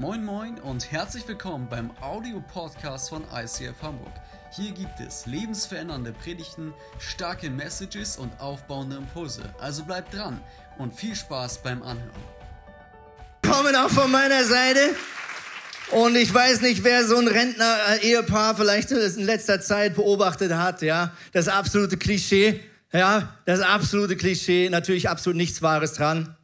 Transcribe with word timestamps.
Moin 0.00 0.24
Moin 0.24 0.58
und 0.60 0.90
herzlich 0.90 1.28
willkommen 1.28 1.68
beim 1.68 1.90
Audio-Podcast 2.00 3.10
von 3.10 3.22
ICF 3.34 3.82
Hamburg. 3.82 4.14
Hier 4.50 4.72
gibt 4.72 4.98
es 4.98 5.26
lebensverändernde 5.26 6.14
Predigten, 6.14 6.72
starke 6.98 7.50
Messages 7.50 8.16
und 8.16 8.32
aufbauende 8.40 8.96
Impulse. 8.96 9.42
Also 9.60 9.84
bleibt 9.84 10.14
dran 10.14 10.40
und 10.78 10.94
viel 10.94 11.14
Spaß 11.14 11.62
beim 11.62 11.82
Anhören. 11.82 12.22
Kommen 13.42 13.76
auch 13.76 13.90
von 13.90 14.10
meiner 14.10 14.42
Seite. 14.42 14.80
Und 15.90 16.16
ich 16.16 16.32
weiß 16.32 16.62
nicht, 16.62 16.82
wer 16.82 17.06
so 17.06 17.18
ein 17.18 17.28
Rentner-Ehepaar 17.28 18.56
vielleicht 18.56 18.92
in 18.92 19.26
letzter 19.26 19.60
Zeit 19.60 19.96
beobachtet 19.96 20.54
hat, 20.54 20.80
ja. 20.80 21.12
Das 21.32 21.46
absolute 21.46 21.98
Klischee, 21.98 22.58
ja. 22.90 23.36
Das 23.44 23.60
absolute 23.60 24.16
Klischee. 24.16 24.70
Natürlich 24.70 25.10
absolut 25.10 25.36
nichts 25.36 25.60
Wahres 25.60 25.92
dran. 25.92 26.38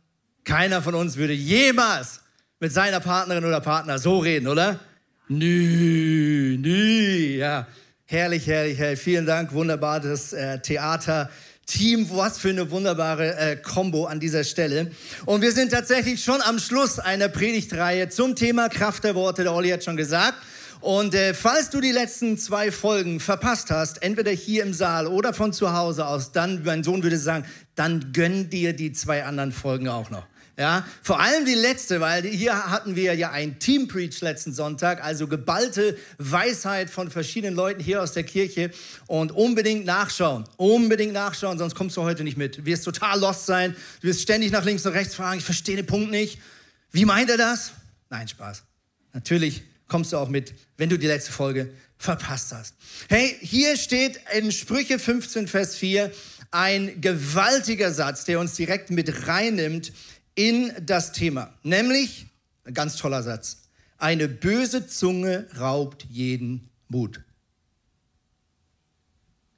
Keiner 0.44 0.82
von 0.82 0.94
uns 0.94 1.16
würde 1.16 1.32
jemals 1.32 2.20
mit 2.58 2.72
seiner 2.72 3.00
Partnerin 3.00 3.44
oder 3.44 3.60
Partner 3.60 3.98
so 3.98 4.18
reden, 4.18 4.48
oder? 4.48 4.80
Nü, 5.28 6.56
nü, 6.58 7.36
ja. 7.38 7.66
Herrlich, 8.04 8.46
herrlich, 8.46 8.78
herrlich. 8.78 9.00
Vielen 9.00 9.26
Dank, 9.26 9.52
wunderbar, 9.52 10.00
das 10.00 10.32
äh, 10.32 10.60
Theater. 10.60 11.30
Team, 11.66 12.08
was 12.12 12.38
für 12.38 12.50
eine 12.50 12.70
wunderbare 12.70 13.36
äh, 13.36 13.56
Combo 13.56 14.04
an 14.04 14.20
dieser 14.20 14.44
Stelle. 14.44 14.92
Und 15.24 15.42
wir 15.42 15.50
sind 15.50 15.72
tatsächlich 15.72 16.22
schon 16.22 16.40
am 16.42 16.60
Schluss 16.60 17.00
einer 17.00 17.28
Predigtreihe 17.28 18.08
zum 18.08 18.36
Thema 18.36 18.68
Kraft 18.68 19.02
der 19.02 19.16
Worte, 19.16 19.42
der 19.42 19.52
Olli 19.52 19.70
hat 19.70 19.82
schon 19.82 19.96
gesagt. 19.96 20.38
Und 20.80 21.16
äh, 21.16 21.34
falls 21.34 21.70
du 21.70 21.80
die 21.80 21.90
letzten 21.90 22.38
zwei 22.38 22.70
Folgen 22.70 23.18
verpasst 23.18 23.72
hast, 23.72 24.00
entweder 24.04 24.30
hier 24.30 24.62
im 24.62 24.72
Saal 24.72 25.08
oder 25.08 25.34
von 25.34 25.52
zu 25.52 25.72
Hause 25.72 26.06
aus, 26.06 26.30
dann, 26.30 26.62
mein 26.64 26.84
Sohn 26.84 27.02
würde 27.02 27.18
sagen, 27.18 27.44
dann 27.74 28.12
gönn 28.12 28.48
dir 28.48 28.72
die 28.72 28.92
zwei 28.92 29.24
anderen 29.24 29.50
Folgen 29.50 29.88
auch 29.88 30.10
noch. 30.10 30.26
Ja, 30.58 30.86
vor 31.02 31.20
allem 31.20 31.44
die 31.44 31.54
letzte, 31.54 32.00
weil 32.00 32.22
hier 32.24 32.70
hatten 32.70 32.96
wir 32.96 33.14
ja 33.14 33.30
ein 33.30 33.58
Team 33.58 33.88
Preach 33.88 34.22
letzten 34.22 34.54
Sonntag, 34.54 35.04
also 35.04 35.28
geballte 35.28 35.98
Weisheit 36.16 36.88
von 36.88 37.10
verschiedenen 37.10 37.54
Leuten 37.54 37.82
hier 37.82 38.02
aus 38.02 38.12
der 38.12 38.22
Kirche 38.22 38.70
und 39.06 39.32
unbedingt 39.32 39.84
nachschauen, 39.84 40.44
unbedingt 40.56 41.12
nachschauen, 41.12 41.58
sonst 41.58 41.74
kommst 41.74 41.98
du 41.98 42.02
heute 42.02 42.24
nicht 42.24 42.38
mit. 42.38 42.56
Du 42.56 42.64
wirst 42.64 42.84
total 42.84 43.20
lost 43.20 43.44
sein, 43.44 43.76
du 44.00 44.08
wirst 44.08 44.22
ständig 44.22 44.50
nach 44.50 44.64
links 44.64 44.86
und 44.86 44.92
rechts 44.92 45.14
fragen, 45.14 45.38
ich 45.38 45.44
verstehe 45.44 45.76
den 45.76 45.84
Punkt 45.84 46.10
nicht. 46.10 46.38
Wie 46.90 47.04
meint 47.04 47.28
er 47.28 47.36
das? 47.36 47.72
Nein, 48.08 48.26
Spaß. 48.26 48.62
Natürlich 49.12 49.62
kommst 49.88 50.14
du 50.14 50.16
auch 50.16 50.30
mit, 50.30 50.54
wenn 50.78 50.88
du 50.88 50.98
die 50.98 51.06
letzte 51.06 51.32
Folge 51.32 51.70
verpasst 51.98 52.54
hast. 52.54 52.74
Hey, 53.10 53.36
hier 53.42 53.76
steht 53.76 54.20
in 54.34 54.50
Sprüche 54.50 54.98
15, 54.98 55.48
Vers 55.48 55.76
4 55.76 56.10
ein 56.50 57.00
gewaltiger 57.00 57.92
Satz, 57.92 58.24
der 58.24 58.40
uns 58.40 58.54
direkt 58.54 58.90
mit 58.90 59.26
reinnimmt 59.26 59.92
in 60.36 60.72
das 60.80 61.10
Thema. 61.10 61.52
Nämlich, 61.64 62.26
ein 62.64 62.74
ganz 62.74 62.96
toller 62.96 63.24
Satz, 63.24 63.62
eine 63.98 64.28
böse 64.28 64.86
Zunge 64.86 65.48
raubt 65.58 66.06
jeden 66.08 66.68
Mut. 66.88 67.20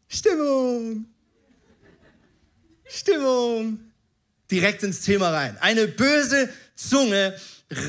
Stimmung. 0.08 1.04
Stimmung. 2.88 3.78
Direkt 4.50 4.82
ins 4.82 5.02
Thema 5.02 5.30
rein. 5.30 5.58
Eine 5.60 5.86
böse 5.86 6.48
Zunge 6.74 7.34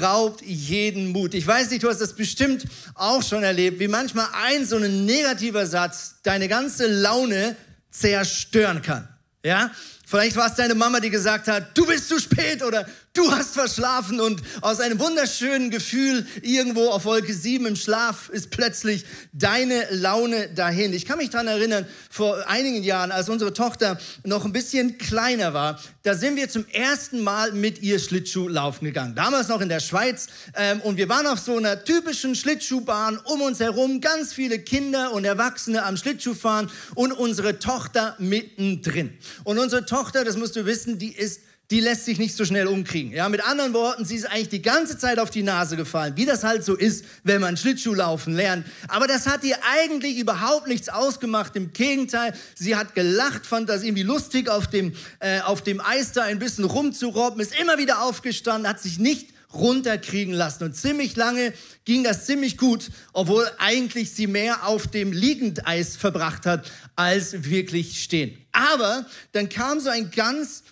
raubt 0.01 0.41
jeden 0.41 1.09
Mut. 1.09 1.33
Ich 1.33 1.47
weiß 1.47 1.69
nicht, 1.69 1.83
du 1.83 1.89
hast 1.89 2.01
das 2.01 2.13
bestimmt 2.13 2.65
auch 2.95 3.23
schon 3.23 3.43
erlebt, 3.43 3.79
wie 3.79 3.87
manchmal 3.87 4.27
ein 4.33 4.65
so 4.65 4.75
ein 4.75 5.05
negativer 5.05 5.65
Satz 5.65 6.15
deine 6.23 6.49
ganze 6.49 6.87
Laune 6.87 7.55
zerstören 7.89 8.81
kann. 8.81 9.07
Ja? 9.43 9.71
Vielleicht 10.09 10.35
war 10.37 10.47
es 10.47 10.55
deine 10.55 10.73
Mama, 10.73 10.99
die 10.99 11.11
gesagt 11.11 11.47
hat, 11.47 11.77
du 11.77 11.85
bist 11.85 12.07
zu 12.09 12.19
spät 12.19 12.63
oder 12.63 12.83
du 13.13 13.31
hast 13.31 13.53
verschlafen 13.53 14.19
und 14.19 14.41
aus 14.61 14.79
einem 14.79 14.99
wunderschönen 14.99 15.69
Gefühl 15.69 16.25
irgendwo 16.41 16.89
auf 16.89 17.05
Wolke 17.05 17.33
7 17.33 17.65
im 17.65 17.75
Schlaf 17.75 18.29
ist 18.29 18.49
plötzlich 18.49 19.05
deine 19.31 19.87
Laune 19.91 20.49
dahin. 20.49 20.93
Ich 20.93 21.05
kann 21.05 21.19
mich 21.19 21.29
daran 21.29 21.47
erinnern, 21.47 21.85
vor 22.09 22.47
einigen 22.47 22.83
Jahren, 22.83 23.11
als 23.11 23.29
unsere 23.29 23.53
Tochter 23.53 23.99
noch 24.23 24.45
ein 24.45 24.51
bisschen 24.51 24.97
kleiner 24.97 25.53
war, 25.53 25.79
da 26.03 26.15
sind 26.15 26.35
wir 26.35 26.49
zum 26.49 26.65
ersten 26.67 27.21
Mal 27.21 27.51
mit 27.51 27.81
ihr 27.81 27.99
Schlittschuh 27.99 28.47
laufen 28.47 28.85
gegangen. 28.85 29.15
Damals 29.15 29.47
noch 29.47 29.61
in 29.61 29.69
der 29.69 29.79
Schweiz 29.79 30.27
ähm, 30.55 30.81
und 30.81 30.97
wir 30.97 31.09
waren 31.09 31.27
auf 31.27 31.39
so 31.39 31.57
einer 31.57 31.83
typischen 31.83 32.35
Schlittschuhbahn 32.35 33.19
um 33.25 33.41
uns 33.41 33.59
herum, 33.59 34.01
ganz 34.01 34.33
viele 34.33 34.59
Kinder 34.59 35.11
und 35.11 35.25
Erwachsene 35.25 35.83
am 35.83 35.97
Schlittschuhfahren 35.97 36.69
und 36.95 37.11
unsere 37.11 37.59
Tochter 37.59 38.15
mittendrin. 38.17 39.17
Und 39.43 39.59
unsere 39.59 39.85
Tochter 39.85 39.99
Tochter, 39.99 40.23
das 40.23 40.37
musst 40.37 40.55
du 40.55 40.65
wissen, 40.65 40.97
die 40.97 41.13
ist 41.13 41.41
die 41.71 41.81
lässt 41.81 42.05
sich 42.05 42.17
nicht 42.17 42.35
so 42.35 42.45
schnell 42.45 42.67
umkriegen. 42.67 43.11
Ja, 43.11 43.29
mit 43.29 43.45
anderen 43.45 43.73
Worten, 43.73 44.03
sie 44.03 44.15
ist 44.15 44.25
eigentlich 44.25 44.49
die 44.49 44.61
ganze 44.61 44.97
Zeit 44.97 45.19
auf 45.19 45.29
die 45.29 45.43
Nase 45.43 45.75
gefallen, 45.75 46.13
wie 46.15 46.25
das 46.25 46.43
halt 46.43 46.63
so 46.63 46.75
ist, 46.75 47.05
wenn 47.23 47.41
man 47.41 47.57
Schlittschuhlaufen 47.57 48.33
lernt. 48.33 48.65
Aber 48.87 49.05
das 49.07 49.27
hat 49.27 49.43
ihr 49.43 49.57
eigentlich 49.77 50.17
überhaupt 50.17 50.67
nichts 50.67 50.89
ausgemacht. 50.89 51.55
Im 51.55 51.71
Gegenteil, 51.71 52.33
sie 52.55 52.75
hat 52.75 52.95
gelacht, 52.95 53.45
fand 53.45 53.69
das 53.69 53.83
irgendwie 53.83 54.03
lustig, 54.03 54.49
auf 54.49 54.67
dem, 54.67 54.93
äh, 55.19 55.41
auf 55.41 55.61
dem 55.61 55.79
Eis 55.79 56.11
da 56.11 56.23
ein 56.23 56.39
bisschen 56.39 56.65
rumzurobben, 56.65 57.39
ist 57.39 57.59
immer 57.59 57.77
wieder 57.77 58.01
aufgestanden, 58.01 58.67
hat 58.67 58.81
sich 58.81 58.97
nicht 58.97 59.29
runterkriegen 59.53 60.33
lassen. 60.33 60.63
Und 60.63 60.75
ziemlich 60.75 61.15
lange 61.15 61.53
ging 61.85 62.03
das 62.03 62.25
ziemlich 62.25 62.57
gut, 62.57 62.89
obwohl 63.13 63.49
eigentlich 63.57 64.11
sie 64.11 64.27
mehr 64.27 64.67
auf 64.67 64.87
dem 64.87 65.11
Liegendeis 65.11 65.97
verbracht 65.97 66.45
hat, 66.45 66.71
als 66.95 67.43
wirklich 67.43 68.01
stehen. 68.01 68.37
Aber 68.51 69.05
dann 69.31 69.49
kam 69.49 69.79
so 69.79 69.89
ein 69.89 70.11
ganz 70.11 70.63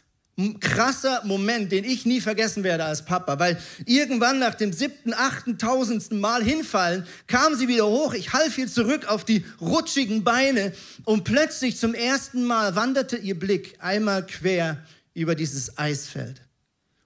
krasser 0.60 1.22
Moment, 1.26 1.72
den 1.72 1.84
ich 1.84 2.06
nie 2.06 2.22
vergessen 2.22 2.64
werde 2.64 2.86
als 2.86 3.04
Papa, 3.04 3.40
weil 3.40 3.58
irgendwann 3.86 4.38
nach 4.38 4.54
dem 4.54 4.72
siebten, 4.72 5.14
achten, 5.14 5.58
tausendsten 5.58 6.20
Mal 6.20 6.44
hinfallen, 6.44 7.08
kam 7.26 7.56
sie 7.56 7.68
wieder 7.68 7.88
hoch, 7.88 8.14
ich 8.14 8.34
half 8.34 8.56
ihr 8.58 8.68
zurück 8.68 9.08
auf 9.08 9.26
die 9.26 9.44
rutschigen 9.60 10.24
Beine 10.24 10.74
und 11.06 11.24
plötzlich 11.24 11.78
zum 11.78 11.96
ersten 11.96 12.44
Mal 12.44 12.76
wanderte 12.76 13.18
ihr 13.18 13.38
Blick 13.38 13.78
einmal 13.80 14.26
quer 14.28 14.86
über 15.16 15.34
dieses 15.34 15.80
Eisfeld. 15.80 16.42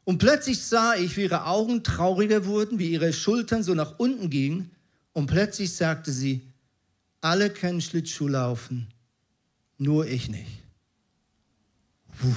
Und 0.04 0.18
plötzlich 0.18 0.62
sah 0.62 0.96
ich, 0.96 1.16
wie 1.16 1.24
ihre 1.24 1.46
Augen 1.46 1.84
trauriger 1.84 2.46
wurden, 2.46 2.80
wie 2.80 2.90
ihre 2.90 3.14
Schultern 3.14 3.64
so 3.64 3.74
nach 3.76 3.98
unten 3.98 4.30
gingen. 4.30 4.72
Und 5.14 5.28
plötzlich 5.28 5.74
sagte 5.74 6.12
sie, 6.12 6.42
alle 7.22 7.50
können 7.50 7.80
Schlittschuh 7.80 8.28
laufen, 8.28 8.88
nur 9.78 10.06
ich 10.08 10.28
nicht. 10.28 10.64
Puh. 12.20 12.36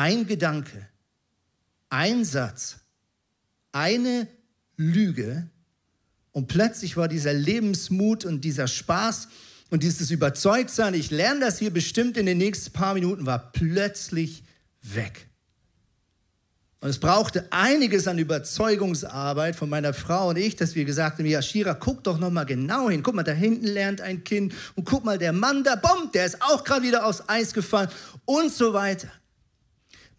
Ein 0.00 0.26
Gedanke, 0.26 0.88
ein 1.90 2.24
Satz, 2.24 2.76
eine 3.70 4.28
Lüge 4.78 5.46
und 6.32 6.48
plötzlich 6.48 6.96
war 6.96 7.06
dieser 7.06 7.34
Lebensmut 7.34 8.24
und 8.24 8.40
dieser 8.40 8.66
Spaß 8.66 9.28
und 9.68 9.82
dieses 9.82 10.10
Überzeugtsein, 10.10 10.94
ich 10.94 11.10
lerne 11.10 11.40
das 11.40 11.58
hier 11.58 11.70
bestimmt 11.70 12.16
in 12.16 12.24
den 12.24 12.38
nächsten 12.38 12.72
paar 12.72 12.94
Minuten, 12.94 13.26
war 13.26 13.52
plötzlich 13.52 14.42
weg. 14.80 15.28
Und 16.80 16.88
es 16.88 16.98
brauchte 16.98 17.46
einiges 17.50 18.08
an 18.08 18.18
Überzeugungsarbeit 18.18 19.54
von 19.54 19.68
meiner 19.68 19.92
Frau 19.92 20.30
und 20.30 20.38
ich, 20.38 20.56
dass 20.56 20.74
wir 20.74 20.86
gesagt 20.86 21.18
haben, 21.18 21.26
ja, 21.26 21.42
Shira, 21.42 21.74
guck 21.74 22.04
doch 22.04 22.18
noch 22.18 22.30
mal 22.30 22.44
genau 22.44 22.88
hin. 22.88 23.02
Guck 23.02 23.16
mal, 23.16 23.22
da 23.22 23.32
hinten 23.32 23.66
lernt 23.66 24.00
ein 24.00 24.24
Kind 24.24 24.54
und 24.76 24.86
guck 24.86 25.04
mal, 25.04 25.18
der 25.18 25.34
Mann 25.34 25.62
da, 25.62 25.76
bomb, 25.76 26.10
der 26.14 26.24
ist 26.24 26.40
auch 26.40 26.64
gerade 26.64 26.84
wieder 26.84 27.04
aufs 27.04 27.22
Eis 27.28 27.52
gefallen 27.52 27.90
und 28.24 28.50
so 28.50 28.72
weiter. 28.72 29.10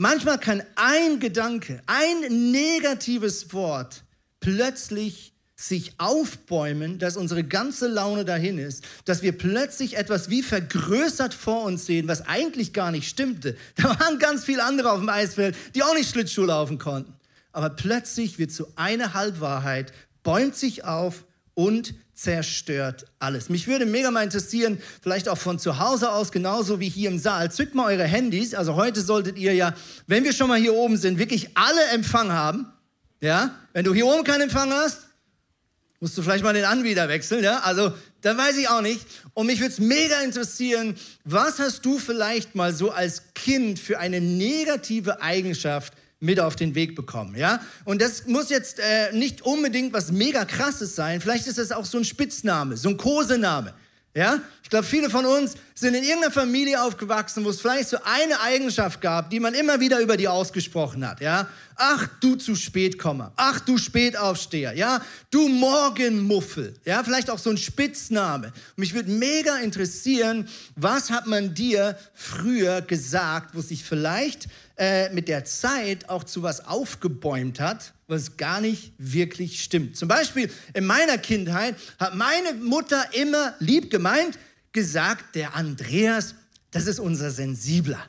Manchmal 0.01 0.39
kann 0.39 0.63
ein 0.77 1.19
Gedanke, 1.19 1.79
ein 1.85 2.49
negatives 2.51 3.53
Wort 3.53 4.03
plötzlich 4.39 5.31
sich 5.55 5.93
aufbäumen, 5.99 6.97
dass 6.97 7.17
unsere 7.17 7.43
ganze 7.43 7.87
Laune 7.87 8.25
dahin 8.25 8.57
ist, 8.57 8.83
dass 9.05 9.21
wir 9.21 9.37
plötzlich 9.37 9.97
etwas 9.97 10.31
wie 10.31 10.41
vergrößert 10.41 11.35
vor 11.35 11.65
uns 11.65 11.85
sehen, 11.85 12.07
was 12.07 12.27
eigentlich 12.27 12.73
gar 12.73 12.89
nicht 12.89 13.07
stimmte. 13.07 13.55
Da 13.75 13.89
waren 13.99 14.17
ganz 14.17 14.43
viele 14.43 14.63
andere 14.63 14.91
auf 14.91 14.97
dem 14.97 15.09
Eisfeld, 15.09 15.55
die 15.75 15.83
auch 15.83 15.93
nicht 15.93 16.09
Schlittschuh 16.09 16.45
laufen 16.45 16.79
konnten. 16.79 17.13
Aber 17.51 17.69
plötzlich 17.69 18.39
wird 18.39 18.51
so 18.51 18.73
eine 18.75 19.13
Halbwahrheit, 19.13 19.93
bäumt 20.23 20.55
sich 20.55 20.83
auf 20.83 21.25
und 21.53 21.93
zerstört 22.21 23.05
alles. 23.19 23.49
Mich 23.49 23.67
würde 23.67 23.85
mega 23.85 24.11
mal 24.11 24.23
interessieren, 24.23 24.81
vielleicht 25.01 25.27
auch 25.27 25.37
von 25.37 25.59
zu 25.59 25.79
Hause 25.79 26.11
aus, 26.11 26.31
genauso 26.31 26.79
wie 26.79 26.89
hier 26.89 27.09
im 27.09 27.19
Saal. 27.19 27.51
Zückt 27.51 27.75
mal 27.75 27.85
eure 27.85 28.03
Handys. 28.03 28.53
Also 28.53 28.75
heute 28.75 29.01
solltet 29.01 29.37
ihr 29.37 29.53
ja, 29.53 29.73
wenn 30.07 30.23
wir 30.23 30.33
schon 30.33 30.47
mal 30.47 30.59
hier 30.59 30.73
oben 30.73 30.97
sind, 30.97 31.17
wirklich 31.17 31.49
alle 31.55 31.83
Empfang 31.93 32.31
haben. 32.31 32.67
Ja? 33.21 33.55
Wenn 33.73 33.85
du 33.85 33.93
hier 33.93 34.05
oben 34.05 34.23
keinen 34.23 34.41
Empfang 34.41 34.71
hast, 34.71 35.07
Musst 36.03 36.17
du 36.17 36.23
vielleicht 36.23 36.43
mal 36.43 36.53
den 36.53 36.65
Anbieter 36.65 37.07
wechseln, 37.09 37.43
ja? 37.43 37.59
Also, 37.59 37.93
da 38.21 38.35
weiß 38.35 38.57
ich 38.57 38.67
auch 38.67 38.81
nicht. 38.81 39.05
Und 39.35 39.45
mich 39.45 39.59
würde 39.59 39.71
es 39.71 39.79
mega 39.79 40.19
interessieren, 40.21 40.95
was 41.25 41.59
hast 41.59 41.85
du 41.85 41.99
vielleicht 41.99 42.55
mal 42.55 42.73
so 42.73 42.89
als 42.89 43.35
Kind 43.35 43.77
für 43.77 43.99
eine 43.99 44.19
negative 44.19 45.21
Eigenschaft 45.21 45.93
mit 46.21 46.39
auf 46.39 46.55
den 46.55 46.75
Weg 46.75 46.95
bekommen, 46.95 47.35
ja? 47.35 47.59
Und 47.83 48.01
das 48.01 48.27
muss 48.27 48.49
jetzt 48.49 48.79
äh, 48.79 49.11
nicht 49.11 49.41
unbedingt 49.41 49.91
was 49.91 50.11
mega 50.11 50.45
krasses 50.45 50.95
sein. 50.95 51.19
Vielleicht 51.19 51.47
ist 51.47 51.57
das 51.57 51.71
auch 51.71 51.83
so 51.83 51.97
ein 51.97 52.05
Spitzname, 52.05 52.77
so 52.77 52.89
ein 52.89 52.97
Kosename. 52.97 53.73
Ja? 54.13 54.41
Ich 54.61 54.69
glaube, 54.69 54.85
viele 54.85 55.09
von 55.09 55.25
uns 55.25 55.55
sind 55.73 55.95
in 55.95 56.03
irgendeiner 56.03 56.31
Familie 56.31 56.83
aufgewachsen, 56.83 57.45
wo 57.45 57.49
es 57.49 57.61
vielleicht 57.61 57.89
so 57.89 57.97
eine 58.03 58.39
Eigenschaft 58.41 58.99
gab, 58.99 59.29
die 59.29 59.39
man 59.39 59.53
immer 59.53 59.79
wieder 59.79 59.99
über 59.99 60.17
die 60.17 60.27
ausgesprochen 60.27 61.07
hat. 61.07 61.21
Ja? 61.21 61.47
Ach, 61.75 62.07
du 62.19 62.35
zu 62.35 62.55
spät 62.55 62.99
komme. 62.99 63.31
Ach, 63.37 63.61
du 63.61 63.77
Spätaufsteher. 63.77 64.73
Ja? 64.73 65.01
Du 65.29 65.47
Morgenmuffel. 65.47 66.75
Ja? 66.85 67.03
Vielleicht 67.03 67.29
auch 67.29 67.39
so 67.39 67.49
ein 67.49 67.57
Spitzname. 67.57 68.51
Mich 68.75 68.93
würde 68.93 69.11
mega 69.11 69.57
interessieren, 69.57 70.47
was 70.75 71.09
hat 71.09 71.25
man 71.25 71.53
dir 71.53 71.97
früher 72.13 72.81
gesagt, 72.81 73.55
wo 73.55 73.61
sich 73.61 73.83
vielleicht 73.83 74.47
äh, 74.81 75.13
mit 75.13 75.27
der 75.27 75.45
Zeit 75.45 76.09
auch 76.09 76.23
zu 76.23 76.41
was 76.41 76.65
aufgebäumt 76.65 77.59
hat, 77.59 77.93
was 78.07 78.35
gar 78.35 78.59
nicht 78.61 78.93
wirklich 78.97 79.61
stimmt. 79.63 79.95
Zum 79.95 80.07
Beispiel 80.07 80.49
in 80.73 80.87
meiner 80.87 81.19
Kindheit 81.19 81.75
hat 81.99 82.15
meine 82.15 82.55
Mutter 82.55 83.05
immer 83.13 83.53
lieb 83.59 83.91
gemeint 83.91 84.39
gesagt, 84.71 85.35
der 85.35 85.55
Andreas, 85.55 86.33
das 86.71 86.87
ist 86.87 86.99
unser 86.99 87.29
Sensibler. 87.29 88.03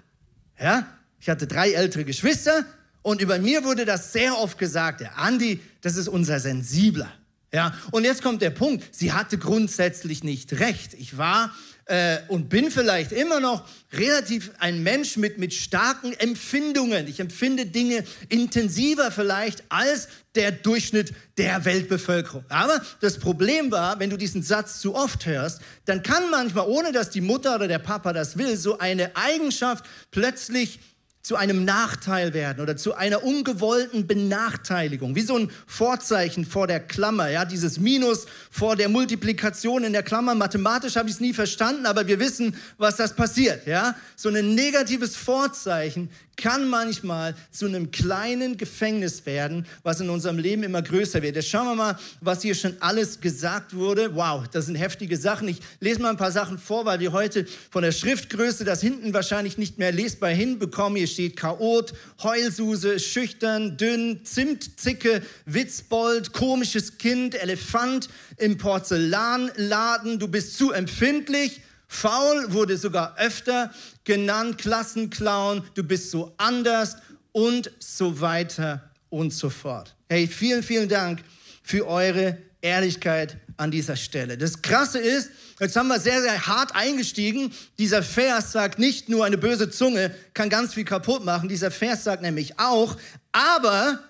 Ja? 0.59 0.87
Ich 1.21 1.29
hatte 1.29 1.47
drei 1.47 1.73
ältere 1.73 2.07
Geschwister 2.07 2.65
und 3.03 3.21
über 3.21 3.39
mir 3.39 3.65
wurde 3.65 3.85
das 3.85 4.15
sehr 4.15 4.39
oft 4.39 4.57
gesagt, 4.57 5.03
der 5.03 5.19
Andi, 5.19 5.61
das 5.83 5.99
ist 5.99 6.09
unser 6.09 6.41
Sensibler. 6.41 7.13
Ja, 7.53 7.75
und 7.91 8.05
jetzt 8.05 8.23
kommt 8.23 8.41
der 8.41 8.49
Punkt. 8.49 8.83
Sie 8.95 9.13
hatte 9.13 9.37
grundsätzlich 9.37 10.25
nicht 10.25 10.59
recht. 10.59 10.95
Ich 10.95 11.19
war 11.19 11.55
äh, 11.93 12.21
und 12.29 12.49
bin 12.49 12.71
vielleicht 12.71 13.13
immer 13.13 13.39
noch 13.39 13.69
relativ 13.93 14.51
ein 14.59 14.83
Mensch 14.83 15.19
mit, 15.19 15.37
mit 15.37 15.53
starken 15.53 16.15
Empfindungen. 16.15 17.07
Ich 17.07 17.21
empfinde 17.21 17.67
Dinge 17.67 18.03
intensiver 18.31 19.11
vielleicht 19.11 19.63
als 19.69 20.09
der 20.35 20.53
Durchschnitt 20.53 21.13
der 21.37 21.67
Weltbevölkerung. 21.67 22.47
Aber 22.49 22.81
das 23.03 23.19
Problem 23.19 23.71
war, 23.71 24.01
wenn 24.01 24.09
du 24.09 24.17
diesen 24.17 24.43
Satz 24.43 24.81
zu 24.81 24.95
oft 24.95 25.27
hörst, 25.27 25.61
dann 25.85 26.03
kann 26.03 26.31
manchmal, 26.31 26.67
ohne 26.67 26.93
dass 26.93 27.11
die 27.11 27.21
Mutter 27.21 27.57
oder 27.57 27.69
der 27.69 27.79
Papa 27.79 28.15
das 28.15 28.39
will, 28.39 28.57
so 28.57 28.79
eine 28.79 29.15
Eigenschaft 29.15 29.85
plötzlich 30.11 30.79
zu 31.23 31.37
einem 31.37 31.65
Nachteil 31.65 32.35
werden 32.35 32.61
oder 32.61 32.77
zu 32.77 32.95
einer 32.95 33.23
ungewollten 33.23 34.09
Benachteiligung, 34.09 35.15
wie 35.15 35.21
so 35.23 35.39
ein 35.39 35.51
Vorzeichen 35.67 36.45
vor 36.45 36.67
der 36.67 36.81
Klammer, 36.81 37.29
ja, 37.29 37.45
dieses 37.45 37.79
Minus 37.79 38.27
vor 38.51 38.75
der 38.75 38.89
Multiplikation 38.89 39.85
in 39.85 39.93
der 39.93 40.03
Klammer. 40.03 40.35
Mathematisch 40.35 40.97
habe 40.97 41.09
ich 41.09 41.15
es 41.15 41.21
nie 41.21 41.33
verstanden, 41.33 41.87
aber 41.87 42.09
wir 42.09 42.19
wissen, 42.19 42.57
was 42.77 42.97
das 42.97 43.15
passiert, 43.15 43.67
ja. 43.69 43.95
So 44.17 44.31
ein 44.31 44.55
negatives 44.55 45.15
Vorzeichen 45.15 46.11
kann 46.43 46.69
manchmal 46.69 47.37
zu 47.53 47.67
einem 47.67 47.93
kleinen 47.93 48.57
Gefängnis 48.57 49.25
werden, 49.27 49.65
was 49.85 50.01
in 50.01 50.11
unserem 50.11 50.39
Leben 50.39 50.65
immer 50.65 50.83
größer 50.83 51.23
wird. 51.23 51.37
Jetzt 51.37 51.49
schauen 51.49 51.67
wir 51.67 51.77
mal, 51.77 51.99
was 52.21 52.43
hier 52.43 52.57
schon 52.57 52.75
alles 52.81 53.21
gesagt 53.21 53.75
wurde. 53.77 54.17
Wow, 54.17 54.49
das 54.49 54.67
sind 54.67 54.75
heftige 54.75 55.17
Sachen. 55.17 55.47
Ich 55.47 55.61
lese 55.79 56.03
mal 56.03 56.11
ein 56.11 56.17
paar 56.17 56.33
Sachen 56.33 56.59
vor, 56.59 56.85
weil 56.85 56.99
wir 56.99 57.13
heute 57.13 57.47
von 57.71 57.83
der 57.83 57.93
Schriftgröße 57.93 58.65
das 58.65 58.81
hinten 58.81 59.15
wahrscheinlich 59.15 59.57
nicht 59.57 59.79
mehr 59.79 59.93
lesbar 59.93 60.31
hinbekommen. 60.31 60.97
Hier 60.97 61.07
steht 61.07 61.37
Chaot, 61.37 61.95
Heulsuse, 62.25 62.99
schüchtern, 62.99 63.77
dünn, 63.77 64.25
Zimtzicke, 64.25 65.23
Witzbold, 65.47 66.33
komisches 66.33 66.99
Kind, 66.99 67.41
Elefant 67.41 68.09
im 68.37 68.59
Porzellanladen. 68.59 70.19
Du 70.19 70.27
bist 70.27 70.59
zu 70.59 70.73
empfindlich 70.73 71.61
Faul 71.93 72.53
wurde 72.53 72.79
sogar 72.79 73.17
öfter 73.19 73.71
genannt, 74.05 74.57
Klassenclown, 74.57 75.63
du 75.75 75.85
bist 75.85 76.11
so 76.11 76.33
anders 76.39 76.97
und 77.33 77.71
so 77.79 78.21
weiter 78.21 78.91
und 79.11 79.33
so 79.33 79.51
fort. 79.51 79.95
Hey, 80.09 80.27
vielen, 80.27 80.63
vielen 80.63 80.89
Dank 80.89 81.23
für 81.63 81.87
eure 81.87 82.39
Ehrlichkeit 82.63 83.37
an 83.59 83.71
dieser 83.71 83.97
Stelle. 83.97 84.39
Das 84.39 84.63
Krasse 84.63 84.99
ist, 84.99 85.31
jetzt 85.61 85.77
haben 85.77 85.89
wir 85.89 86.01
sehr, 86.01 86.23
sehr 86.23 86.47
hart 86.47 86.75
eingestiegen. 86.75 87.53
Dieser 87.79 88.03
Vers 88.03 88.53
sagt 88.53 88.79
nicht 88.79 89.11
nur, 89.11 89.27
eine 89.27 89.37
böse 89.37 89.69
Zunge 89.69 90.15
kann 90.33 90.49
ganz 90.49 90.73
viel 90.73 90.87
kaputt 90.87 91.27
machen. 91.27 91.51
Dieser 91.51 91.71
Vers 91.71 92.05
sagt 92.05 92.23
nämlich 92.23 92.59
auch, 92.59 92.97
aber 93.33 94.01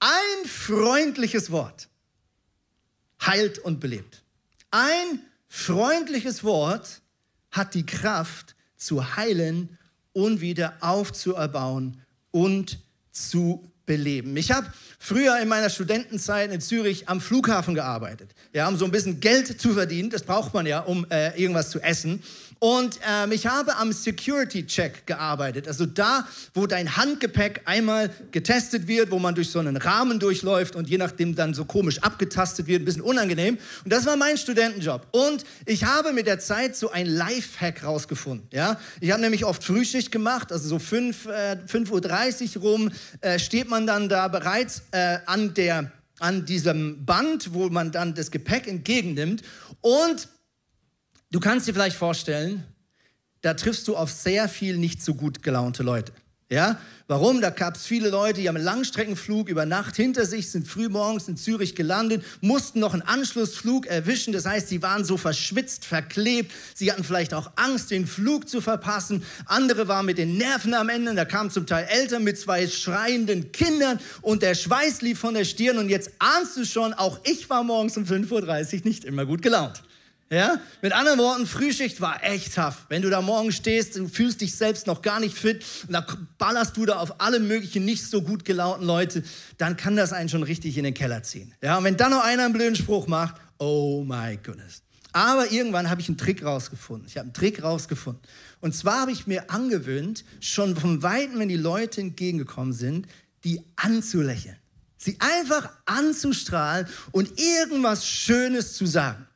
ein 0.00 0.48
freundliches 0.48 1.52
Wort 1.52 1.88
heilt 3.24 3.60
und 3.60 3.78
belebt. 3.78 4.24
Ein 4.72 5.20
freundliches 5.48 6.42
Wort 6.42 6.99
hat 7.50 7.74
die 7.74 7.86
Kraft 7.86 8.54
zu 8.76 9.16
heilen 9.16 9.78
und 10.12 10.40
wieder 10.40 10.74
aufzuerbauen 10.80 12.00
und 12.30 12.80
zu 13.10 13.70
beleben. 13.90 14.36
Ich 14.36 14.52
habe 14.52 14.68
früher 15.00 15.36
in 15.40 15.48
meiner 15.48 15.68
Studentenzeit 15.68 16.52
in 16.52 16.60
Zürich 16.60 17.08
am 17.08 17.20
Flughafen 17.20 17.74
gearbeitet. 17.74 18.30
Wir 18.52 18.64
haben 18.64 18.76
so 18.76 18.84
ein 18.84 18.92
bisschen 18.92 19.18
Geld 19.18 19.60
zu 19.60 19.72
verdienen, 19.72 20.10
das 20.10 20.22
braucht 20.22 20.54
man 20.54 20.64
ja, 20.64 20.78
um 20.78 21.04
äh, 21.10 21.36
irgendwas 21.36 21.70
zu 21.70 21.80
essen. 21.80 22.22
Und 22.60 23.00
ähm, 23.10 23.32
ich 23.32 23.46
habe 23.46 23.74
am 23.76 23.90
Security 23.90 24.66
Check 24.66 25.06
gearbeitet, 25.06 25.66
also 25.66 25.86
da, 25.86 26.28
wo 26.52 26.66
dein 26.66 26.94
Handgepäck 26.94 27.62
einmal 27.64 28.10
getestet 28.32 28.86
wird, 28.86 29.10
wo 29.10 29.18
man 29.18 29.34
durch 29.34 29.48
so 29.48 29.60
einen 29.60 29.78
Rahmen 29.78 30.20
durchläuft 30.20 30.76
und 30.76 30.86
je 30.86 30.98
nachdem 30.98 31.34
dann 31.34 31.54
so 31.54 31.64
komisch 31.64 32.00
abgetastet 32.00 32.66
wird, 32.66 32.82
ein 32.82 32.84
bisschen 32.84 33.00
unangenehm. 33.00 33.56
Und 33.82 33.90
das 33.90 34.04
war 34.04 34.14
mein 34.16 34.36
Studentenjob. 34.36 35.06
Und 35.10 35.44
ich 35.64 35.84
habe 35.84 36.12
mit 36.12 36.26
der 36.26 36.38
Zeit 36.38 36.76
so 36.76 36.90
ein 36.90 37.06
Lifehack 37.06 37.82
rausgefunden. 37.82 38.46
Ja? 38.52 38.78
Ich 39.00 39.10
habe 39.10 39.22
nämlich 39.22 39.46
oft 39.46 39.64
Frühschicht 39.64 40.12
gemacht, 40.12 40.52
also 40.52 40.68
so 40.68 40.78
5, 40.78 41.26
äh, 41.26 41.56
5.30 41.66 42.56
Uhr 42.56 42.62
rum 42.62 42.90
äh, 43.22 43.38
steht 43.38 43.70
man 43.70 43.79
dann 43.86 44.08
da 44.08 44.28
bereits 44.28 44.82
äh, 44.92 45.18
an, 45.26 45.54
der, 45.54 45.92
an 46.18 46.46
diesem 46.46 47.04
Band, 47.04 47.54
wo 47.54 47.68
man 47.68 47.92
dann 47.92 48.14
das 48.14 48.30
Gepäck 48.30 48.66
entgegennimmt. 48.66 49.42
Und 49.80 50.28
Du 51.32 51.38
kannst 51.38 51.68
dir 51.68 51.72
vielleicht 51.72 51.96
vorstellen, 51.96 52.64
da 53.40 53.54
triffst 53.54 53.86
du 53.86 53.96
auf 53.96 54.10
sehr 54.10 54.48
viel 54.48 54.76
nicht 54.76 55.00
so 55.00 55.14
gut 55.14 55.44
gelaunte 55.44 55.84
Leute. 55.84 56.12
Ja, 56.52 56.80
warum? 57.06 57.40
Da 57.40 57.50
gab 57.50 57.76
es 57.76 57.86
viele 57.86 58.10
Leute, 58.10 58.40
die 58.40 58.48
haben 58.48 58.56
einen 58.56 58.64
Langstreckenflug 58.64 59.48
über 59.48 59.66
Nacht 59.66 59.94
hinter 59.94 60.26
sich, 60.26 60.50
sind 60.50 60.66
frühmorgens 60.66 61.28
in 61.28 61.36
Zürich 61.36 61.76
gelandet, 61.76 62.24
mussten 62.40 62.80
noch 62.80 62.92
einen 62.92 63.02
Anschlussflug 63.02 63.86
erwischen. 63.86 64.32
Das 64.32 64.46
heißt, 64.46 64.66
sie 64.66 64.82
waren 64.82 65.04
so 65.04 65.16
verschwitzt, 65.16 65.84
verklebt. 65.84 66.50
Sie 66.74 66.90
hatten 66.90 67.04
vielleicht 67.04 67.34
auch 67.34 67.52
Angst, 67.54 67.92
den 67.92 68.04
Flug 68.04 68.48
zu 68.48 68.60
verpassen. 68.60 69.22
Andere 69.46 69.86
waren 69.86 70.06
mit 70.06 70.18
den 70.18 70.38
Nerven 70.38 70.74
am 70.74 70.88
Ende. 70.88 71.14
Da 71.14 71.24
kamen 71.24 71.50
zum 71.50 71.68
Teil 71.68 71.86
Eltern 71.88 72.24
mit 72.24 72.36
zwei 72.36 72.66
schreienden 72.66 73.52
Kindern 73.52 74.00
und 74.20 74.42
der 74.42 74.56
Schweiß 74.56 75.02
lief 75.02 75.20
von 75.20 75.34
der 75.34 75.44
Stirn. 75.44 75.78
Und 75.78 75.88
jetzt 75.88 76.10
ahnst 76.18 76.56
du 76.56 76.64
schon, 76.64 76.94
auch 76.94 77.20
ich 77.22 77.48
war 77.48 77.62
morgens 77.62 77.96
um 77.96 78.02
5.30 78.06 78.78
Uhr 78.78 78.80
nicht 78.82 79.04
immer 79.04 79.24
gut 79.24 79.40
gelaunt. 79.40 79.84
Ja? 80.32 80.60
Mit 80.80 80.92
anderen 80.92 81.18
Worten, 81.18 81.44
Frühschicht 81.44 82.00
war 82.00 82.22
echt 82.22 82.54
tough. 82.54 82.86
Wenn 82.88 83.02
du 83.02 83.10
da 83.10 83.20
morgen 83.20 83.50
stehst, 83.50 83.96
du 83.96 84.08
fühlst 84.08 84.40
dich 84.40 84.54
selbst 84.54 84.86
noch 84.86 85.02
gar 85.02 85.18
nicht 85.18 85.36
fit 85.36 85.64
und 85.88 85.92
da 85.92 86.06
ballerst 86.38 86.76
du 86.76 86.86
da 86.86 86.98
auf 86.98 87.20
alle 87.20 87.40
möglichen 87.40 87.84
nicht 87.84 88.06
so 88.06 88.22
gut 88.22 88.44
gelaunten 88.44 88.86
Leute, 88.86 89.24
dann 89.58 89.76
kann 89.76 89.96
das 89.96 90.12
einen 90.12 90.28
schon 90.28 90.44
richtig 90.44 90.78
in 90.78 90.84
den 90.84 90.94
Keller 90.94 91.24
ziehen. 91.24 91.52
Ja? 91.60 91.78
Und 91.78 91.84
wenn 91.84 91.96
dann 91.96 92.12
noch 92.12 92.24
einer 92.24 92.44
einen 92.44 92.52
blöden 92.52 92.76
Spruch 92.76 93.08
macht, 93.08 93.34
oh 93.58 94.04
my 94.06 94.36
goodness. 94.36 94.82
Aber 95.12 95.50
irgendwann 95.50 95.90
habe 95.90 96.00
ich 96.00 96.08
einen 96.08 96.18
Trick 96.18 96.44
rausgefunden. 96.44 97.08
Ich 97.08 97.16
habe 97.16 97.24
einen 97.24 97.34
Trick 97.34 97.64
rausgefunden. 97.64 98.22
Und 98.60 98.76
zwar 98.76 99.00
habe 99.00 99.10
ich 99.10 99.26
mir 99.26 99.50
angewöhnt, 99.50 100.24
schon 100.38 100.76
vom 100.76 101.02
Weiten, 101.02 101.40
wenn 101.40 101.48
die 101.48 101.56
Leute 101.56 102.00
entgegengekommen 102.00 102.72
sind, 102.72 103.08
die 103.42 103.62
anzulächeln. 103.74 104.56
Sie 104.96 105.16
einfach 105.18 105.70
anzustrahlen 105.86 106.86
und 107.10 107.40
irgendwas 107.40 108.06
Schönes 108.06 108.74
zu 108.74 108.86
sagen. 108.86 109.26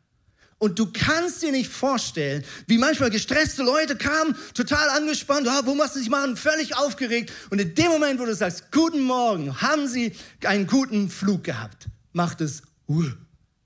Und 0.64 0.78
du 0.78 0.86
kannst 0.86 1.42
dir 1.42 1.52
nicht 1.52 1.70
vorstellen, 1.70 2.42
wie 2.66 2.78
manchmal 2.78 3.10
gestresste 3.10 3.62
Leute 3.62 3.96
kamen, 3.96 4.34
total 4.54 4.88
angespannt, 4.88 5.46
ah, 5.46 5.60
wo 5.66 5.74
machst 5.74 5.94
du 5.94 5.98
dich 5.98 6.08
machen, 6.08 6.38
völlig 6.38 6.74
aufgeregt. 6.74 7.30
Und 7.50 7.60
in 7.60 7.74
dem 7.74 7.88
Moment, 7.88 8.18
wo 8.18 8.24
du 8.24 8.34
sagst, 8.34 8.72
guten 8.72 9.02
Morgen, 9.02 9.60
haben 9.60 9.86
sie 9.86 10.12
einen 10.42 10.66
guten 10.66 11.10
Flug 11.10 11.44
gehabt, 11.44 11.88
macht 12.14 12.40
es 12.40 12.62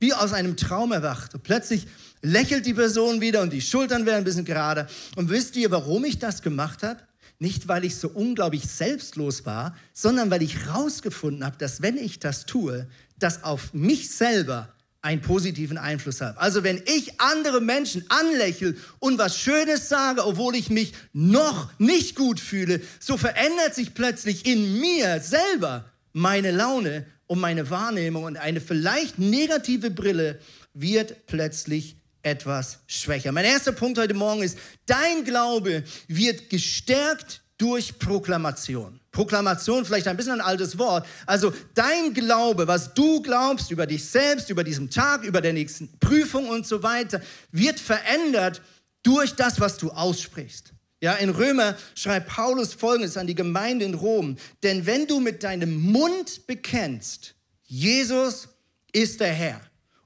wie 0.00 0.12
aus 0.12 0.32
einem 0.32 0.56
Traum 0.56 0.90
erwacht. 0.90 1.34
Und 1.34 1.44
plötzlich 1.44 1.86
lächelt 2.20 2.66
die 2.66 2.74
Person 2.74 3.20
wieder 3.20 3.42
und 3.42 3.52
die 3.52 3.60
Schultern 3.60 4.04
werden 4.04 4.18
ein 4.18 4.24
bisschen 4.24 4.44
gerade. 4.44 4.88
Und 5.14 5.30
wisst 5.30 5.54
ihr, 5.54 5.70
warum 5.70 6.04
ich 6.04 6.18
das 6.18 6.42
gemacht 6.42 6.82
habe? 6.82 6.98
Nicht, 7.38 7.68
weil 7.68 7.84
ich 7.84 7.94
so 7.94 8.08
unglaublich 8.08 8.64
selbstlos 8.64 9.46
war, 9.46 9.76
sondern 9.92 10.32
weil 10.32 10.42
ich 10.42 10.56
herausgefunden 10.56 11.44
habe, 11.44 11.58
dass 11.58 11.80
wenn 11.80 11.96
ich 11.96 12.18
das 12.18 12.44
tue, 12.44 12.88
das 13.20 13.44
auf 13.44 13.72
mich 13.72 14.10
selber 14.10 14.74
einen 15.08 15.22
positiven 15.22 15.78
Einfluss 15.78 16.20
habe. 16.20 16.38
Also 16.38 16.64
wenn 16.64 16.82
ich 16.84 17.18
andere 17.18 17.62
Menschen 17.62 18.04
anlächle 18.10 18.76
und 18.98 19.16
was 19.16 19.38
Schönes 19.38 19.88
sage, 19.88 20.26
obwohl 20.26 20.54
ich 20.54 20.68
mich 20.68 20.92
noch 21.14 21.70
nicht 21.78 22.14
gut 22.14 22.38
fühle, 22.38 22.82
so 23.00 23.16
verändert 23.16 23.74
sich 23.74 23.94
plötzlich 23.94 24.44
in 24.44 24.78
mir 24.78 25.20
selber 25.20 25.86
meine 26.12 26.50
Laune 26.50 27.06
und 27.26 27.40
meine 27.40 27.70
Wahrnehmung 27.70 28.24
und 28.24 28.36
eine 28.36 28.60
vielleicht 28.60 29.18
negative 29.18 29.90
Brille 29.90 30.40
wird 30.74 31.26
plötzlich 31.26 31.96
etwas 32.20 32.80
schwächer. 32.86 33.32
Mein 33.32 33.46
erster 33.46 33.72
Punkt 33.72 33.98
heute 33.98 34.12
Morgen 34.12 34.42
ist, 34.42 34.58
dein 34.84 35.24
Glaube 35.24 35.84
wird 36.06 36.50
gestärkt 36.50 37.40
durch 37.56 37.98
Proklamation. 37.98 38.97
Proklamation, 39.10 39.84
vielleicht 39.84 40.06
ein 40.06 40.16
bisschen 40.16 40.34
ein 40.34 40.40
altes 40.40 40.78
Wort. 40.78 41.06
Also 41.26 41.52
dein 41.74 42.14
Glaube, 42.14 42.66
was 42.66 42.94
du 42.94 43.22
glaubst 43.22 43.70
über 43.70 43.86
dich 43.86 44.04
selbst, 44.04 44.50
über 44.50 44.64
diesen 44.64 44.90
Tag, 44.90 45.24
über 45.24 45.40
der 45.40 45.52
nächsten 45.52 45.88
Prüfung 45.98 46.48
und 46.48 46.66
so 46.66 46.82
weiter, 46.82 47.20
wird 47.50 47.80
verändert 47.80 48.60
durch 49.02 49.34
das, 49.34 49.60
was 49.60 49.78
du 49.78 49.90
aussprichst. 49.90 50.72
Ja, 51.00 51.14
in 51.14 51.30
Römer 51.30 51.76
schreibt 51.94 52.28
Paulus 52.28 52.74
folgendes 52.74 53.16
an 53.16 53.26
die 53.26 53.34
Gemeinde 53.34 53.84
in 53.84 53.94
Rom. 53.94 54.36
Denn 54.62 54.84
wenn 54.84 55.06
du 55.06 55.20
mit 55.20 55.42
deinem 55.42 55.80
Mund 55.80 56.46
bekennst, 56.46 57.34
Jesus 57.64 58.48
ist 58.92 59.20
der 59.20 59.32
Herr, 59.32 59.60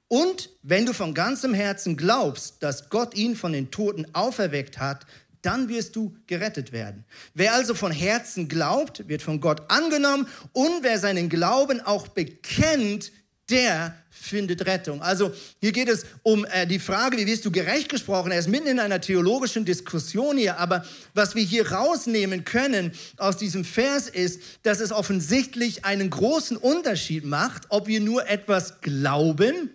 und 0.08 0.50
wenn 0.62 0.84
du 0.84 0.92
von 0.92 1.14
ganzem 1.14 1.54
Herzen 1.54 1.96
glaubst, 1.96 2.62
dass 2.62 2.90
Gott 2.90 3.14
ihn 3.14 3.34
von 3.34 3.54
den 3.54 3.70
Toten 3.70 4.06
auferweckt 4.12 4.78
hat, 4.78 5.06
dann 5.42 5.68
wirst 5.68 5.96
du 5.96 6.16
gerettet 6.26 6.72
werden. 6.72 7.04
Wer 7.34 7.54
also 7.54 7.74
von 7.74 7.92
Herzen 7.92 8.48
glaubt, 8.48 9.08
wird 9.08 9.22
von 9.22 9.40
Gott 9.40 9.62
angenommen 9.68 10.26
und 10.52 10.82
wer 10.82 10.98
seinen 10.98 11.28
Glauben 11.28 11.80
auch 11.80 12.08
bekennt, 12.08 13.12
der 13.50 13.94
findet 14.08 14.66
Rettung. 14.66 15.02
Also 15.02 15.32
hier 15.60 15.72
geht 15.72 15.88
es 15.88 16.06
um 16.22 16.44
äh, 16.46 16.66
die 16.66 16.78
Frage, 16.78 17.16
wie 17.18 17.26
wirst 17.26 17.44
du 17.44 17.50
gerecht 17.50 17.88
gesprochen? 17.88 18.30
Er 18.30 18.38
ist 18.38 18.48
mitten 18.48 18.68
in 18.68 18.78
einer 18.78 19.00
theologischen 19.00 19.64
Diskussion 19.64 20.36
hier, 20.36 20.58
aber 20.58 20.84
was 21.12 21.34
wir 21.34 21.42
hier 21.42 21.70
rausnehmen 21.70 22.44
können 22.44 22.92
aus 23.16 23.36
diesem 23.36 23.64
Vers 23.64 24.08
ist, 24.08 24.40
dass 24.62 24.80
es 24.80 24.92
offensichtlich 24.92 25.84
einen 25.84 26.08
großen 26.08 26.56
Unterschied 26.56 27.24
macht, 27.24 27.64
ob 27.68 27.88
wir 27.88 28.00
nur 28.00 28.28
etwas 28.28 28.80
glauben 28.80 29.70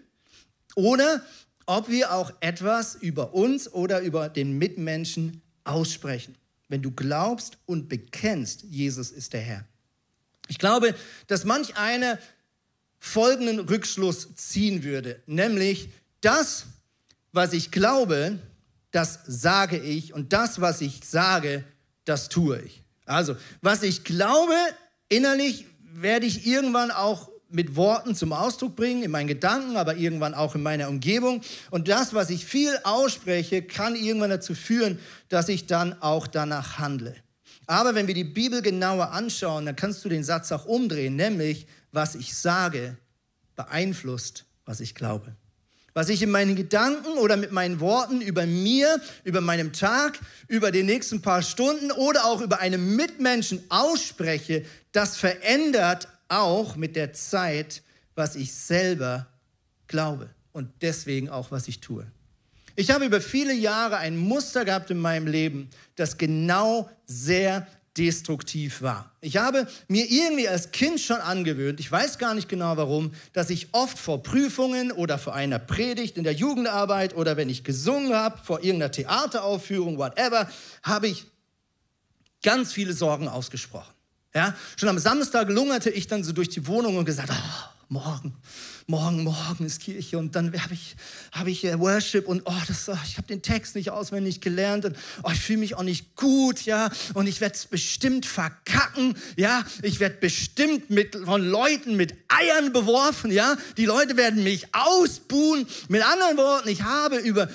oder 0.76 1.22
ob 1.66 1.90
wir 1.90 2.14
auch 2.14 2.32
etwas 2.40 2.96
über 2.96 3.34
uns 3.34 3.72
oder 3.72 4.00
über 4.00 4.30
den 4.30 4.58
Mitmenschen 4.58 5.42
aussprechen. 5.68 6.36
Wenn 6.70 6.82
du 6.82 6.92
glaubst 6.92 7.58
und 7.66 7.90
bekennst, 7.90 8.64
Jesus 8.64 9.12
ist 9.12 9.34
der 9.34 9.42
Herr. 9.42 9.66
Ich 10.48 10.60
glaube, 10.60 10.96
dass 11.28 11.46
manch 11.46 11.78
einer 11.78 12.20
folgenden 13.00 13.60
Rückschluss 13.60 14.36
ziehen 14.36 14.84
würde, 14.84 15.22
nämlich 15.26 15.90
das, 16.22 16.66
was 17.32 17.54
ich 17.54 17.72
glaube, 17.72 18.40
das 18.92 19.20
sage 19.28 19.78
ich 19.78 20.14
und 20.14 20.34
das, 20.34 20.60
was 20.62 20.82
ich 20.82 21.02
sage, 21.04 21.64
das 22.06 22.30
tue 22.30 22.62
ich. 22.62 22.84
Also, 23.06 23.36
was 23.62 23.84
ich 23.84 24.04
glaube, 24.04 24.56
innerlich 25.10 25.66
werde 25.94 26.26
ich 26.26 26.46
irgendwann 26.48 26.92
auch 26.92 27.30
mit 27.50 27.75
Worten 27.75 28.16
zum 28.16 28.34
Ausdruck 28.34 28.75
bringen, 28.75 29.04
in 29.04 29.12
meinen 29.12 29.27
Gedanken, 29.27 29.77
aber 29.77 29.96
irgendwann 29.96 30.34
auch 30.34 30.56
in 30.56 30.63
meiner 30.63 30.89
Umgebung. 30.89 31.42
Und 31.72 31.88
das, 31.88 32.13
was 32.13 32.30
ich 32.30 32.46
viel 32.46 32.77
ausspreche, 32.84 33.62
kann 33.62 33.96
irgendwann 33.96 34.30
dazu 34.30 34.54
führen, 34.54 35.00
dass 35.30 35.50
ich 35.50 35.66
dann 35.66 36.01
auch 36.01 36.27
danach 36.27 36.77
handle. 36.77 37.16
Aber 37.66 37.96
wenn 37.96 38.08
wir 38.08 38.13
die 38.13 38.24
Bibel 38.24 38.62
genauer 38.62 39.12
anschauen, 39.12 39.66
dann 39.66 39.75
kannst 39.75 40.04
du 40.04 40.10
den 40.10 40.24
Satz 40.24 40.51
auch 40.51 40.66
umdrehen, 40.66 41.16
nämlich 41.16 41.68
was 41.92 42.16
ich 42.16 42.36
sage, 42.36 42.98
beeinflusst, 43.56 44.46
was 44.66 44.80
ich 44.80 44.96
glaube. 44.96 45.36
Was 45.94 46.10
ich 46.10 46.22
in 46.22 46.30
meinen 46.30 46.56
Gedanken 46.56 47.18
oder 47.18 47.38
mit 47.38 47.51
meinen 47.51 47.80
Worten 47.80 48.22
über 48.22 48.46
mir, 48.46 49.01
über 49.24 49.42
meinem 49.42 49.74
Tag, 49.74 50.20
über 50.48 50.72
die 50.72 50.84
nächsten 50.84 51.24
paar 51.24 51.42
Stunden 51.42 51.92
oder 51.92 52.25
auch 52.25 52.42
über 52.42 52.60
einen 52.60 52.96
Mitmenschen 52.96 53.63
ausspreche, 53.70 54.63
das 54.92 55.18
verändert 55.18 56.08
auch 56.30 56.76
mit 56.76 56.96
der 56.96 57.14
Zeit, 57.14 57.84
was 58.16 58.36
ich 58.36 58.54
selber 58.54 59.28
glaube 59.88 60.30
und 60.52 60.70
deswegen 60.82 61.30
auch, 61.30 61.52
was 61.52 61.68
ich 61.68 61.80
tue. 61.80 62.06
Ich 62.76 62.92
habe 62.92 63.06
über 63.06 63.22
viele 63.22 63.54
Jahre 63.54 63.98
ein 63.98 64.18
Muster 64.18 64.64
gehabt 64.64 64.92
in 64.92 65.00
meinem 65.00 65.28
Leben, 65.28 65.70
das 65.96 66.18
genau 66.18 66.90
sehr 67.06 67.66
destruktiv 67.98 68.82
war. 68.82 69.12
Ich 69.22 69.38
habe 69.38 69.68
mir 69.88 70.06
irgendwie 70.10 70.48
als 70.48 70.72
Kind 70.72 71.00
schon 71.00 71.18
angewöhnt, 71.18 71.80
ich 71.80 71.92
weiß 71.92 72.20
gar 72.20 72.36
nicht 72.36 72.48
genau 72.48 72.78
warum, 72.78 73.14
dass 73.34 73.50
ich 73.50 73.70
oft 73.72 73.98
vor 73.98 74.22
Prüfungen 74.22 74.92
oder 74.92 75.18
vor 75.18 75.34
einer 75.34 75.58
Predigt 75.58 76.18
in 76.18 76.24
der 76.24 76.34
Jugendarbeit 76.34 77.16
oder 77.16 77.38
wenn 77.38 77.50
ich 77.50 77.64
gesungen 77.64 78.14
habe, 78.14 78.38
vor 78.44 78.64
irgendeiner 78.64 78.92
Theateraufführung, 78.92 79.98
whatever, 79.98 80.48
habe 80.84 81.08
ich 81.08 81.26
ganz 82.44 82.72
viele 82.72 82.94
Sorgen 82.94 83.28
ausgesprochen. 83.28 83.97
Ja, 84.38 84.53
schon 84.75 84.88
am 84.88 85.00
Samstag 85.00 85.50
lungerte 85.50 85.89
ich 85.89 86.06
dann 86.06 86.24
so 86.24 86.32
durch 86.32 86.50
die 86.50 86.67
Wohnung 86.67 86.96
und 86.96 87.06
gesagt, 87.06 87.32
oh, 87.32 87.70
morgen, 87.89 88.36
morgen, 88.86 89.24
morgen 89.24 89.65
ist 89.65 89.82
Kirche 89.82 90.20
und 90.20 90.36
dann 90.36 90.53
habe 90.62 90.75
ich, 90.75 90.96
hab 91.32 91.48
ich 91.48 91.65
äh, 91.65 91.79
Worship 91.79 92.27
und 92.27 92.44
oh, 92.46 92.53
das, 92.67 92.88
oh, 92.88 92.96
ich 93.03 93.17
habe 93.17 93.27
den 93.27 93.41
Text 93.41 93.74
nicht 93.74 93.89
auswendig 93.89 94.39
gelernt 94.39 94.86
und 94.86 94.96
oh, 95.24 95.32
ich 95.34 95.39
fühle 95.39 95.58
mich 95.58 95.74
auch 95.74 95.82
nicht 95.82 96.15
gut, 96.15 96.67
ja, 96.67 96.91
und 97.15 97.25
ich 97.25 97.41
werde 97.41 97.56
es 97.56 97.65
bestimmt 97.65 98.27
verkacken, 98.27 99.17
ja, 99.38 99.65
ich 99.82 100.00
werde 100.00 100.17
bestimmt 100.17 100.91
mit, 100.91 101.15
von 101.15 101.44
Leuten 101.44 101.96
mit 101.96 102.13
Eiern 102.27 102.72
beworfen, 102.72 103.32
ja, 103.32 103.58
die 103.77 103.86
Leute 103.86 104.17
werden 104.17 104.44
mich 104.44 104.67
ausbuhen. 104.72 105.65
Mit 105.88 106.06
anderen 106.06 106.38
Worten, 106.38 106.70
ich 106.70 106.84
habe 106.84 107.17
über 107.17 107.50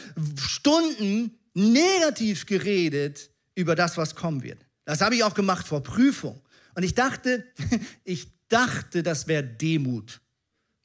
Stunden 0.44 1.38
negativ 1.54 2.44
geredet 2.46 3.30
über 3.54 3.76
das, 3.76 3.96
was 3.96 4.16
kommen 4.16 4.42
wird. 4.42 4.58
Das 4.84 5.00
habe 5.00 5.14
ich 5.14 5.22
auch 5.22 5.34
gemacht 5.34 5.68
vor 5.68 5.80
Prüfung. 5.84 6.42
Und 6.74 6.82
ich 6.82 6.94
dachte, 6.94 7.44
ich 8.04 8.28
dachte, 8.48 9.02
das 9.02 9.26
wäre 9.26 9.42
Demut. 9.42 10.20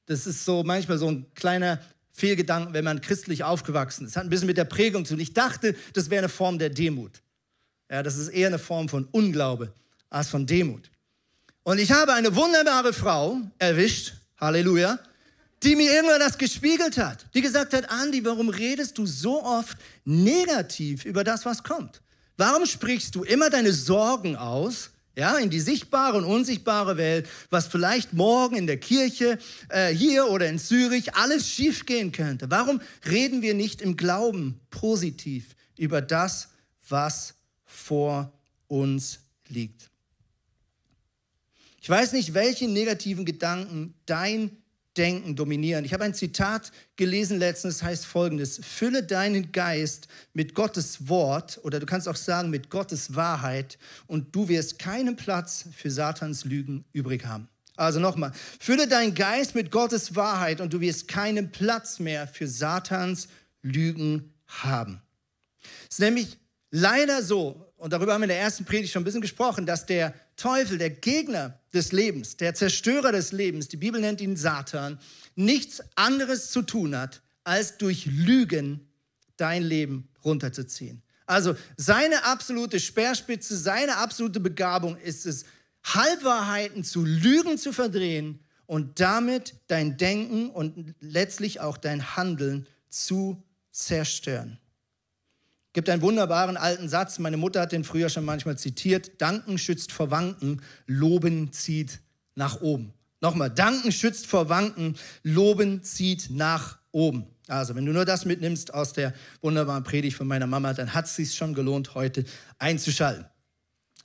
Das 0.05 0.25
ist 0.25 0.45
so 0.45 0.63
manchmal 0.63 0.97
so 0.97 1.09
ein 1.09 1.25
kleiner 1.35 1.79
Fehlgedanken, 2.11 2.73
wenn 2.73 2.85
man 2.85 3.01
christlich 3.01 3.43
aufgewachsen 3.43 4.05
ist. 4.05 4.15
Das 4.15 4.21
hat 4.21 4.25
ein 4.25 4.29
bisschen 4.29 4.47
mit 4.47 4.57
der 4.57 4.65
Prägung 4.65 5.05
zu 5.05 5.13
tun. 5.13 5.21
Ich 5.21 5.33
dachte, 5.33 5.75
das 5.93 6.09
wäre 6.09 6.19
eine 6.19 6.29
Form 6.29 6.57
der 6.57 6.69
Demut. 6.69 7.21
Ja, 7.91 8.03
das 8.03 8.17
ist 8.17 8.29
eher 8.29 8.47
eine 8.47 8.59
Form 8.59 8.89
von 8.89 9.05
Unglaube 9.11 9.73
als 10.09 10.29
von 10.29 10.45
Demut. 10.45 10.89
Und 11.63 11.79
ich 11.79 11.91
habe 11.91 12.13
eine 12.13 12.35
wunderbare 12.35 12.93
Frau 12.93 13.41
erwischt, 13.59 14.13
Halleluja, 14.39 14.99
die 15.63 15.75
mir 15.75 15.91
irgendwann 15.91 16.19
das 16.19 16.37
gespiegelt 16.37 16.97
hat. 16.97 17.25
Die 17.33 17.41
gesagt 17.41 17.73
hat, 17.73 17.89
Andi, 17.89 18.23
warum 18.23 18.49
redest 18.49 18.97
du 18.97 19.05
so 19.05 19.43
oft 19.43 19.77
negativ 20.05 21.05
über 21.05 21.23
das, 21.23 21.45
was 21.45 21.63
kommt? 21.63 22.01
Warum 22.37 22.65
sprichst 22.65 23.15
du 23.15 23.23
immer 23.23 23.49
deine 23.49 23.73
Sorgen 23.73 24.35
aus 24.35 24.91
ja, 25.17 25.35
in 25.39 25.49
die 25.49 25.59
sichtbare 25.59 26.15
und 26.17 26.25
unsichtbare 26.25 26.95
Welt, 26.95 27.27
was 27.49 27.65
vielleicht 27.65 28.13
morgen 28.13 28.55
in 28.55 28.67
der 28.67 28.77
Kirche, 28.77 29.39
äh, 29.69 29.89
hier 29.89 30.27
oder 30.29 30.47
in 30.47 30.59
Zürich 30.59 31.15
alles 31.15 31.49
schiefgehen 31.49 32.11
könnte. 32.11 32.51
Warum 32.51 32.79
reden 33.09 33.41
wir 33.41 33.55
nicht 33.55 33.81
im 33.81 33.97
Glauben 33.97 34.59
positiv 34.69 35.55
über 35.75 36.01
das, 36.01 36.49
was 36.87 37.33
vor 37.65 38.31
uns 38.67 39.19
liegt? 39.49 39.89
Ich 41.81 41.89
weiß 41.89 42.13
nicht, 42.13 42.35
welche 42.35 42.67
negativen 42.67 43.25
Gedanken 43.25 43.95
dein 44.05 44.51
Denken 44.97 45.35
dominieren. 45.35 45.85
Ich 45.85 45.93
habe 45.93 46.03
ein 46.03 46.13
Zitat 46.13 46.71
gelesen 46.95 47.39
letztens, 47.39 47.83
heißt 47.83 48.05
folgendes, 48.05 48.59
fülle 48.63 49.03
deinen 49.03 49.51
Geist 49.51 50.07
mit 50.33 50.55
Gottes 50.55 51.07
Wort 51.07 51.59
oder 51.63 51.79
du 51.79 51.85
kannst 51.85 52.07
auch 52.07 52.15
sagen 52.15 52.49
mit 52.49 52.69
Gottes 52.69 53.15
Wahrheit 53.15 53.77
und 54.07 54.35
du 54.35 54.47
wirst 54.47 54.79
keinen 54.79 55.15
Platz 55.15 55.65
für 55.75 55.91
Satans 55.91 56.45
Lügen 56.45 56.85
übrig 56.93 57.25
haben. 57.25 57.47
Also 57.75 57.99
nochmal, 57.99 58.31
fülle 58.59 58.87
deinen 58.87 59.13
Geist 59.13 59.53
mit 59.53 59.69
Gottes 59.69 60.15
Wahrheit 60.15 60.61
und 60.61 60.73
du 60.73 60.81
wirst 60.81 61.07
keinen 61.07 61.51
Platz 61.51 61.99
mehr 61.99 62.27
für 62.27 62.47
Satans 62.47 63.27
Lügen 63.61 64.33
haben. 64.47 65.01
Es 65.83 65.95
ist 65.95 65.99
nämlich 65.99 66.37
leider 66.71 67.21
so, 67.21 67.71
und 67.77 67.93
darüber 67.93 68.13
haben 68.13 68.21
wir 68.21 68.25
in 68.25 68.29
der 68.29 68.39
ersten 68.39 68.65
Predigt 68.65 68.91
schon 68.91 69.03
ein 69.03 69.05
bisschen 69.05 69.21
gesprochen, 69.21 69.65
dass 69.67 69.85
der 69.85 70.13
Teufel, 70.37 70.77
der 70.77 70.91
Gegner 70.91 71.59
des 71.73 71.91
Lebens, 71.91 72.37
der 72.37 72.53
Zerstörer 72.53 73.11
des 73.11 73.31
Lebens, 73.31 73.67
die 73.67 73.77
Bibel 73.77 73.99
nennt 73.99 74.21
ihn 74.21 74.37
Satan, 74.37 74.99
nichts 75.35 75.81
anderes 75.95 76.51
zu 76.51 76.61
tun 76.61 76.95
hat, 76.95 77.21
als 77.43 77.77
durch 77.77 78.05
Lügen 78.05 78.87
dein 79.35 79.63
Leben 79.63 80.09
runterzuziehen. 80.23 81.01
Also 81.25 81.55
seine 81.75 82.23
absolute 82.23 82.79
Speerspitze, 82.79 83.57
seine 83.57 83.97
absolute 83.97 84.39
Begabung 84.39 84.95
ist 84.97 85.25
es, 85.25 85.45
Halbwahrheiten 85.83 86.83
zu 86.83 87.03
Lügen 87.03 87.57
zu 87.57 87.73
verdrehen 87.73 88.39
und 88.65 88.99
damit 88.99 89.55
dein 89.67 89.97
Denken 89.97 90.49
und 90.49 90.95
letztlich 90.99 91.59
auch 91.59 91.77
dein 91.77 92.15
Handeln 92.15 92.67
zu 92.89 93.43
zerstören 93.71 94.59
gibt 95.73 95.89
einen 95.89 96.01
wunderbaren 96.01 96.57
alten 96.57 96.89
Satz, 96.89 97.19
meine 97.19 97.37
Mutter 97.37 97.61
hat 97.61 97.71
den 97.71 97.83
früher 97.83 98.09
schon 98.09 98.25
manchmal 98.25 98.57
zitiert, 98.57 99.21
Danken 99.21 99.57
schützt 99.57 99.91
vor 99.91 100.11
Wanken, 100.11 100.61
Loben 100.85 101.51
zieht 101.51 101.99
nach 102.35 102.61
oben. 102.61 102.93
Nochmal, 103.21 103.49
Danken 103.49 103.91
schützt 103.91 104.27
vor 104.27 104.49
Wanken, 104.49 104.95
Loben 105.23 105.83
zieht 105.83 106.29
nach 106.29 106.79
oben. 106.91 107.27
Also, 107.47 107.75
wenn 107.75 107.85
du 107.85 107.93
nur 107.93 108.05
das 108.05 108.25
mitnimmst 108.25 108.73
aus 108.73 108.93
der 108.93 109.13
wunderbaren 109.41 109.83
Predigt 109.83 110.17
von 110.17 110.27
meiner 110.27 110.47
Mama, 110.47 110.73
dann 110.73 110.93
hat 110.93 111.05
es 111.05 111.15
sich 111.15 111.33
schon 111.33 111.53
gelohnt, 111.53 111.95
heute 111.95 112.25
einzuschalten. 112.59 113.25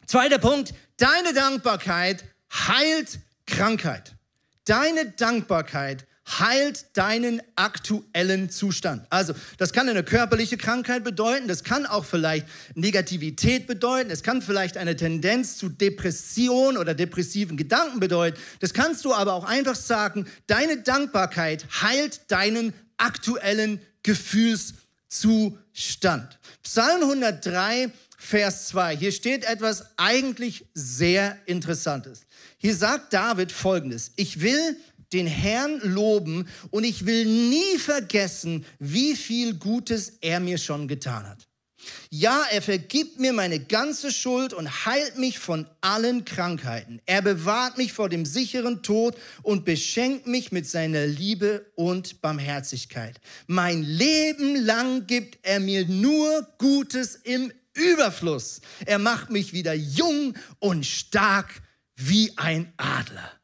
Zweiter 0.07 0.39
Punkt, 0.39 0.75
deine 0.97 1.33
Dankbarkeit 1.35 2.25
heilt 2.53 3.21
Krankheit. 3.47 4.15
Deine 4.65 5.11
Dankbarkeit 5.11 6.07
heilt 6.41 6.97
deinen 6.97 7.43
aktuellen 7.57 8.49
Zustand. 8.51 9.07
Also, 9.11 9.35
das 9.59 9.73
kann 9.73 9.89
eine 9.89 10.05
körperliche 10.05 10.57
Krankheit 10.57 11.05
bedeuten, 11.05 11.47
das 11.49 11.65
kann 11.65 11.87
auch 11.87 12.05
vielleicht 12.05 12.47
Negativität 12.75 13.67
bedeuten, 13.67 14.11
es 14.11 14.23
kann 14.23 14.43
vielleicht 14.43 14.77
eine 14.77 14.95
Tendenz 14.97 15.57
zu 15.57 15.69
Depression 15.69 16.77
oder 16.77 16.95
depressiven 16.95 17.57
Gedanken 17.57 18.01
bedeuten. 18.01 18.39
Das 18.61 18.75
kannst 18.75 19.05
du 19.05 19.15
aber 19.15 19.35
auch 19.35 19.45
einfach 19.45 19.77
sagen, 19.77 20.27
deine 20.47 20.79
Dankbarkeit 20.79 21.67
heilt 21.83 22.31
deinen 22.31 22.73
aktuellen 22.97 23.81
Gefühlszustand. 24.03 26.39
Psalm 26.63 27.03
103, 27.03 27.91
Vers 28.25 28.69
2. 28.69 28.97
Hier 28.97 29.11
steht 29.11 29.45
etwas 29.45 29.85
eigentlich 29.97 30.65
sehr 30.75 31.37
Interessantes. 31.47 32.21
Hier 32.57 32.77
sagt 32.77 33.13
David 33.13 33.51
Folgendes. 33.51 34.13
Ich 34.15 34.41
will 34.41 34.77
den 35.13 35.27
Herrn 35.27 35.81
loben 35.83 36.49
und 36.71 36.85
ich 36.85 37.07
will 37.07 37.25
nie 37.25 37.79
vergessen, 37.79 38.65
wie 38.79 39.15
viel 39.17 39.55
Gutes 39.55 40.19
er 40.21 40.41
mir 40.41 40.59
schon 40.59 40.89
getan 40.89 41.29
hat. 41.29 41.49
Ja, 42.11 42.45
er 42.51 42.63
vergibt 42.63 43.19
mir 43.19 43.33
meine 43.33 43.59
ganze 43.59 44.13
Schuld 44.13 44.53
und 44.53 44.87
heilt 44.87 45.19
mich 45.19 45.39
von 45.39 45.67
allen 45.81 46.25
Krankheiten. 46.25 47.01
Er 47.07 47.23
bewahrt 47.23 47.79
mich 47.79 47.93
vor 47.93 48.09
dem 48.09 48.25
sicheren 48.25 48.83
Tod 48.83 49.17
und 49.43 49.65
beschenkt 49.65 50.27
mich 50.27 50.53
mit 50.53 50.69
seiner 50.69 51.07
Liebe 51.07 51.67
und 51.75 52.21
Barmherzigkeit. 52.21 53.21
Mein 53.47 53.83
Leben 53.83 54.57
lang 54.57 55.07
gibt 55.07 55.39
er 55.43 55.61
mir 55.61 55.87
nur 55.87 56.47
Gutes 56.59 57.17
im 57.17 57.53
Überfluss. 57.75 58.61
Er 58.85 58.99
macht 58.99 59.31
mich 59.31 59.53
wieder 59.53 59.73
jung 59.75 60.35
und 60.59 60.87
stark 60.87 61.63
wie 61.97 62.33
ein 62.37 62.73
Adler. 62.77 63.42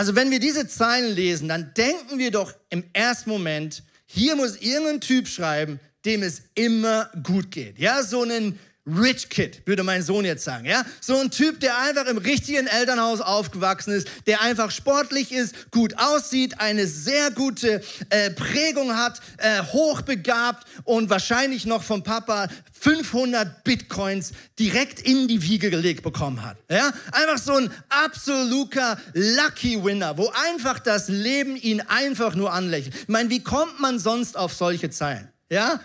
Also 0.00 0.14
wenn 0.14 0.30
wir 0.30 0.40
diese 0.40 0.66
Zeilen 0.66 1.14
lesen, 1.14 1.46
dann 1.46 1.74
denken 1.74 2.18
wir 2.18 2.30
doch 2.30 2.54
im 2.70 2.84
ersten 2.94 3.28
Moment, 3.28 3.82
hier 4.06 4.34
muss 4.34 4.56
irgendein 4.56 5.02
Typ 5.02 5.28
schreiben, 5.28 5.78
dem 6.06 6.22
es 6.22 6.40
immer 6.54 7.10
gut 7.22 7.50
geht. 7.50 7.78
Ja, 7.78 8.02
so 8.02 8.22
einen 8.22 8.58
Rich 8.98 9.28
Kid, 9.28 9.62
würde 9.66 9.82
mein 9.82 10.02
Sohn 10.02 10.24
jetzt 10.24 10.44
sagen, 10.44 10.66
ja? 10.66 10.84
So 11.00 11.16
ein 11.16 11.30
Typ, 11.30 11.60
der 11.60 11.78
einfach 11.78 12.06
im 12.06 12.18
richtigen 12.18 12.66
Elternhaus 12.66 13.20
aufgewachsen 13.20 13.92
ist, 13.92 14.08
der 14.26 14.40
einfach 14.42 14.70
sportlich 14.70 15.32
ist, 15.32 15.70
gut 15.70 15.98
aussieht, 15.98 16.60
eine 16.60 16.86
sehr 16.86 17.30
gute 17.30 17.82
äh, 18.10 18.30
Prägung 18.30 18.96
hat, 18.96 19.20
äh, 19.38 19.62
hochbegabt 19.62 20.66
und 20.84 21.10
wahrscheinlich 21.10 21.66
noch 21.66 21.82
vom 21.82 22.02
Papa 22.02 22.48
500 22.80 23.62
Bitcoins 23.62 24.32
direkt 24.58 25.00
in 25.00 25.28
die 25.28 25.42
Wiege 25.42 25.70
gelegt 25.70 26.02
bekommen 26.02 26.44
hat, 26.44 26.56
ja? 26.70 26.92
Einfach 27.12 27.38
so 27.38 27.54
ein 27.54 27.70
absoluter 27.88 28.98
Lucky 29.12 29.84
Winner, 29.84 30.16
wo 30.16 30.32
einfach 30.48 30.78
das 30.78 31.08
Leben 31.08 31.56
ihn 31.56 31.80
einfach 31.82 32.34
nur 32.34 32.52
anlächelt. 32.52 32.94
Ich 32.94 33.08
meine, 33.08 33.30
wie 33.30 33.42
kommt 33.42 33.80
man 33.80 33.98
sonst 33.98 34.36
auf 34.36 34.54
solche 34.54 34.90
Zeilen, 34.90 35.28
ja? 35.50 35.80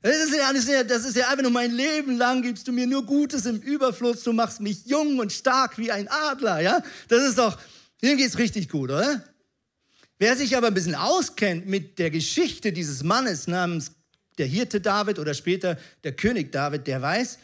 Das 0.00 0.16
ist, 0.16 0.34
ja, 0.34 0.52
das, 0.52 0.64
ist 0.64 0.90
das 0.90 1.04
ist 1.04 1.16
ja 1.16 1.28
einfach 1.28 1.42
nur 1.42 1.50
mein 1.50 1.72
Leben 1.72 2.16
lang 2.16 2.42
gibst 2.42 2.68
du 2.68 2.72
mir 2.72 2.86
nur 2.86 3.04
Gutes 3.04 3.46
im 3.46 3.60
Überfluss, 3.60 4.22
du 4.22 4.32
machst 4.32 4.60
mich 4.60 4.86
jung 4.86 5.18
und 5.18 5.32
stark 5.32 5.76
wie 5.76 5.90
ein 5.90 6.06
Adler, 6.08 6.60
ja? 6.60 6.82
Das 7.08 7.24
ist 7.24 7.36
doch, 7.36 7.58
dem 8.00 8.16
geht's 8.16 8.38
richtig 8.38 8.68
gut, 8.68 8.90
oder? 8.90 9.24
Wer 10.18 10.36
sich 10.36 10.56
aber 10.56 10.68
ein 10.68 10.74
bisschen 10.74 10.94
auskennt 10.94 11.66
mit 11.66 11.98
der 11.98 12.10
Geschichte 12.10 12.72
dieses 12.72 13.02
Mannes 13.02 13.48
namens 13.48 13.92
der 14.38 14.46
Hirte 14.46 14.80
David 14.80 15.18
oder 15.18 15.34
später 15.34 15.76
der 16.04 16.12
König 16.12 16.52
David, 16.52 16.86
der 16.86 17.02
weiß, 17.02 17.38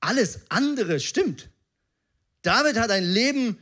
alles 0.00 0.40
andere 0.50 1.00
stimmt. 1.00 1.48
David 2.42 2.78
hat 2.78 2.90
ein 2.90 3.04
Leben 3.04 3.58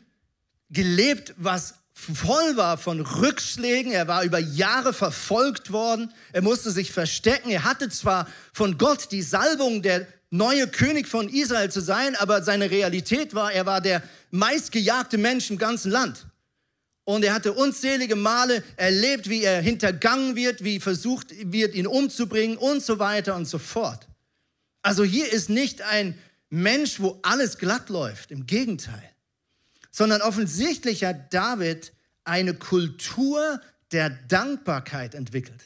gelebt, 0.70 1.34
was 1.36 1.74
voll 1.94 2.56
war 2.56 2.76
von 2.76 3.00
Rückschlägen. 3.00 3.92
Er 3.92 4.08
war 4.08 4.24
über 4.24 4.38
Jahre 4.38 4.92
verfolgt 4.92 5.72
worden. 5.72 6.12
Er 6.32 6.42
musste 6.42 6.70
sich 6.70 6.92
verstecken. 6.92 7.50
Er 7.50 7.64
hatte 7.64 7.88
zwar 7.88 8.28
von 8.52 8.76
Gott 8.76 9.12
die 9.12 9.22
Salbung, 9.22 9.80
der 9.80 10.06
neue 10.30 10.66
König 10.66 11.06
von 11.06 11.28
Israel 11.28 11.70
zu 11.70 11.80
sein, 11.80 12.16
aber 12.16 12.42
seine 12.42 12.70
Realität 12.70 13.34
war, 13.34 13.52
er 13.52 13.66
war 13.66 13.80
der 13.80 14.02
meistgejagte 14.32 15.16
Mensch 15.16 15.50
im 15.50 15.58
ganzen 15.58 15.92
Land. 15.92 16.26
Und 17.04 17.24
er 17.24 17.34
hatte 17.34 17.52
unzählige 17.52 18.16
Male 18.16 18.64
erlebt, 18.76 19.28
wie 19.28 19.42
er 19.42 19.60
hintergangen 19.60 20.34
wird, 20.36 20.64
wie 20.64 20.80
versucht 20.80 21.28
wird, 21.52 21.74
ihn 21.74 21.86
umzubringen 21.86 22.56
und 22.56 22.82
so 22.82 22.98
weiter 22.98 23.36
und 23.36 23.44
so 23.44 23.58
fort. 23.58 24.08
Also 24.82 25.04
hier 25.04 25.30
ist 25.32 25.50
nicht 25.50 25.82
ein 25.82 26.18
Mensch, 26.50 27.00
wo 27.00 27.20
alles 27.22 27.58
glatt 27.58 27.88
läuft. 27.88 28.30
Im 28.30 28.46
Gegenteil 28.46 29.13
sondern 29.94 30.22
offensichtlich 30.22 31.04
hat 31.04 31.32
David 31.32 31.92
eine 32.24 32.54
Kultur 32.54 33.60
der 33.92 34.10
Dankbarkeit 34.10 35.14
entwickelt. 35.14 35.62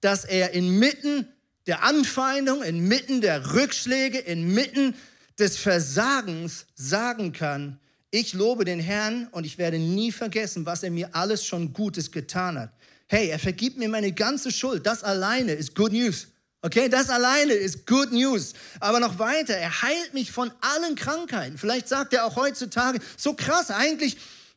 Dass 0.00 0.24
er 0.24 0.50
inmitten 0.50 1.28
der 1.68 1.84
Anfeindung, 1.84 2.64
inmitten 2.64 3.20
der 3.20 3.54
Rückschläge, 3.54 4.18
inmitten 4.18 4.96
des 5.38 5.58
Versagens 5.58 6.66
sagen 6.74 7.32
kann, 7.32 7.78
ich 8.10 8.32
lobe 8.32 8.64
den 8.64 8.80
Herrn 8.80 9.28
und 9.30 9.46
ich 9.46 9.58
werde 9.58 9.78
nie 9.78 10.10
vergessen, 10.10 10.66
was 10.66 10.82
er 10.82 10.90
mir 10.90 11.14
alles 11.14 11.44
schon 11.44 11.72
Gutes 11.72 12.10
getan 12.10 12.58
hat. 12.58 12.72
Hey, 13.06 13.28
er 13.28 13.38
vergibt 13.38 13.78
mir 13.78 13.88
meine 13.88 14.10
ganze 14.10 14.50
Schuld. 14.50 14.84
Das 14.84 15.04
alleine 15.04 15.52
ist 15.52 15.76
Good 15.76 15.92
News. 15.92 16.26
Okay, 16.66 16.88
das 16.88 17.10
alleine 17.10 17.52
ist 17.52 17.86
Good 17.86 18.10
News. 18.10 18.52
Aber 18.80 18.98
noch 18.98 19.20
weiter, 19.20 19.54
er 19.54 19.82
heilt 19.82 20.14
mich 20.14 20.32
von 20.32 20.50
allen 20.60 20.96
Krankheiten. 20.96 21.58
Vielleicht 21.58 21.86
sagt 21.86 22.12
er 22.12 22.24
auch 22.24 22.34
heutzutage, 22.34 22.98
so 23.16 23.34
krass, 23.34 23.70
eigentlich 23.70 24.16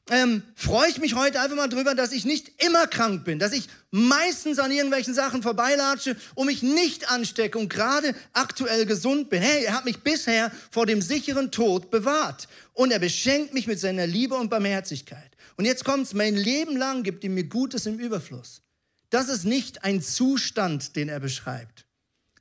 ähm, 0.10 0.41
freue 0.56 0.89
ich 0.89 0.98
mich 0.98 1.13
heute 1.13 1.39
einfach 1.39 1.56
mal 1.56 1.67
drüber, 1.67 1.93
dass 1.93 2.12
ich 2.12 2.26
nicht 2.26 2.63
immer 2.65 2.88
krank 2.88 3.26
bin, 3.26 3.38
dass 3.38 3.52
ich 3.52 3.69
meistens 3.91 4.58
an 4.58 4.72
irgendwelchen 4.72 5.13
Sachen 5.13 5.43
vorbeilatsche 5.43 6.15
und 6.34 6.48
mich 6.48 6.63
nicht 6.63 7.12
anstecke 7.12 7.60
und 7.60 7.69
gerade 7.69 8.15
aktuell 8.34 8.88
gesund 8.88 9.30
bin. 9.30 9.43
Hey, 9.43 9.65
er 9.65 9.76
hat 9.76 9.86
mich 9.86 10.00
bisher 10.00 10.52
vor 10.72 10.88
dem 10.88 11.04
sicheren 11.04 11.52
Tod 11.52 11.91
bewahrt 11.91 12.48
und 12.74 12.89
er 12.89 12.98
beschenkt 12.98 13.54
mich 13.54 13.67
mit 13.67 13.80
seiner 13.80 14.08
Liebe 14.08 14.34
und 14.34 14.50
Barmherzigkeit. 14.50 15.30
Und 15.58 15.65
jetzt 15.65 15.86
kommt's, 15.86 16.15
mein 16.15 16.36
Leben 16.36 16.76
lang 16.76 17.04
gibt 17.04 17.24
ihm 17.24 17.36
mir 17.36 17.43
Gutes 17.43 17.86
im 17.86 18.00
Überfluss. 18.00 18.63
Das 19.12 19.30
ist 19.30 19.45
nicht 19.45 19.84
ein 19.84 20.02
Zustand, 20.02 20.95
den 20.95 21.08
er 21.08 21.19
beschreibt 21.19 21.86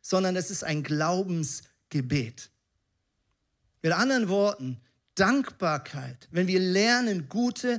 sondern 0.09 0.37
es 0.37 0.51
ist 0.51 0.65
ein 0.65 0.83
Glaubensgebet. 0.83 2.49
Mit 3.83 3.93
anderen 3.93 4.31
Worten, 4.31 4.81
Dankbarkeit, 5.15 6.29
wenn 6.31 6.47
wir 6.47 6.61
lernen, 6.61 7.29
gute, 7.29 7.79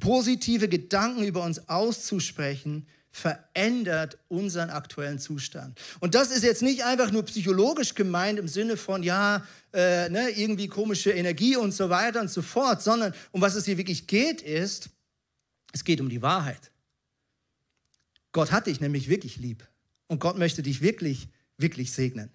positive 0.00 0.68
Gedanken 0.68 1.22
über 1.22 1.44
uns 1.44 1.68
auszusprechen, 1.68 2.88
verändert 3.12 4.18
unseren 4.26 4.70
aktuellen 4.70 5.20
Zustand. 5.20 5.80
Und 6.00 6.16
das 6.16 6.32
ist 6.32 6.42
jetzt 6.42 6.62
nicht 6.62 6.82
einfach 6.82 7.12
nur 7.12 7.24
psychologisch 7.24 7.94
gemeint 7.94 8.40
im 8.40 8.48
Sinne 8.48 8.76
von, 8.76 9.04
ja, 9.04 9.46
äh, 9.72 10.08
ne, 10.08 10.30
irgendwie 10.30 10.66
komische 10.66 11.12
Energie 11.12 11.54
und 11.54 11.70
so 11.72 11.90
weiter 11.90 12.20
und 12.20 12.30
so 12.30 12.42
fort, 12.42 12.82
sondern 12.82 13.14
um 13.30 13.40
was 13.40 13.54
es 13.54 13.66
hier 13.66 13.78
wirklich 13.78 14.08
geht, 14.08 14.42
ist, 14.42 14.90
es 15.72 15.84
geht 15.84 16.00
um 16.00 16.08
die 16.08 16.22
Wahrheit. 16.22 16.72
Gott 18.32 18.50
hat 18.50 18.66
dich 18.66 18.80
nämlich 18.80 19.08
wirklich 19.08 19.36
lieb. 19.36 19.64
Und 20.08 20.18
Gott 20.18 20.36
möchte 20.38 20.62
dich 20.62 20.80
wirklich 20.80 21.28
wirklich 21.58 21.92
segnen. 21.92 22.30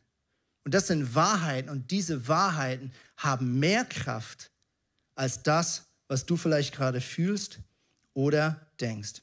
Und 0.63 0.73
das 0.73 0.87
sind 0.87 1.15
Wahrheiten 1.15 1.69
und 1.69 1.91
diese 1.91 2.27
Wahrheiten 2.27 2.91
haben 3.17 3.59
mehr 3.59 3.83
Kraft 3.85 4.51
als 5.15 5.43
das, 5.43 5.85
was 6.07 6.25
du 6.25 6.37
vielleicht 6.37 6.73
gerade 6.73 7.01
fühlst 7.01 7.59
oder 8.13 8.67
denkst. 8.79 9.21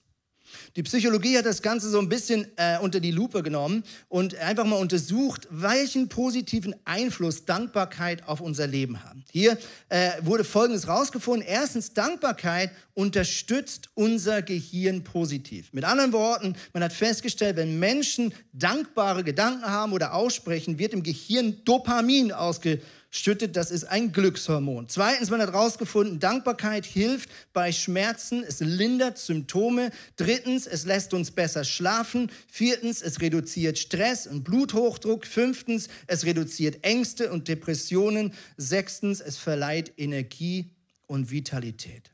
Die 0.76 0.82
Psychologie 0.82 1.36
hat 1.36 1.46
das 1.46 1.62
Ganze 1.62 1.88
so 1.90 1.98
ein 1.98 2.08
bisschen 2.08 2.46
äh, 2.56 2.78
unter 2.78 3.00
die 3.00 3.10
Lupe 3.10 3.42
genommen 3.42 3.84
und 4.08 4.34
einfach 4.36 4.64
mal 4.64 4.76
untersucht, 4.76 5.48
welchen 5.50 6.08
positiven 6.08 6.74
Einfluss 6.84 7.44
Dankbarkeit 7.44 8.26
auf 8.28 8.40
unser 8.40 8.66
Leben 8.66 9.02
hat. 9.04 9.16
Hier 9.32 9.58
äh, 9.88 10.10
wurde 10.22 10.44
Folgendes 10.44 10.88
rausgefunden. 10.88 11.46
Erstens, 11.46 11.94
Dankbarkeit 11.94 12.70
unterstützt 12.94 13.88
unser 13.94 14.42
Gehirn 14.42 15.04
positiv. 15.04 15.72
Mit 15.72 15.84
anderen 15.84 16.12
Worten, 16.12 16.54
man 16.72 16.82
hat 16.82 16.92
festgestellt, 16.92 17.56
wenn 17.56 17.78
Menschen 17.78 18.34
dankbare 18.52 19.24
Gedanken 19.24 19.64
haben 19.64 19.92
oder 19.92 20.14
aussprechen, 20.14 20.78
wird 20.78 20.92
im 20.92 21.02
Gehirn 21.02 21.64
Dopamin 21.64 22.32
ausgeschüttet 22.32 22.84
schüttet, 23.10 23.56
das 23.56 23.70
ist 23.70 23.84
ein 23.84 24.12
Glückshormon. 24.12 24.88
Zweitens, 24.88 25.30
man 25.30 25.40
hat 25.40 25.52
herausgefunden, 25.52 26.20
Dankbarkeit 26.20 26.86
hilft 26.86 27.28
bei 27.52 27.72
Schmerzen, 27.72 28.44
es 28.44 28.60
lindert 28.60 29.18
Symptome. 29.18 29.90
Drittens, 30.16 30.66
es 30.66 30.86
lässt 30.86 31.12
uns 31.12 31.30
besser 31.30 31.64
schlafen. 31.64 32.30
Viertens, 32.48 33.02
es 33.02 33.20
reduziert 33.20 33.78
Stress 33.78 34.26
und 34.26 34.44
Bluthochdruck. 34.44 35.26
Fünftens, 35.26 35.88
es 36.06 36.24
reduziert 36.24 36.84
Ängste 36.84 37.30
und 37.32 37.48
Depressionen. 37.48 38.32
Sechstens, 38.56 39.20
es 39.20 39.36
verleiht 39.36 39.92
Energie 39.96 40.70
und 41.06 41.30
Vitalität. 41.30 42.10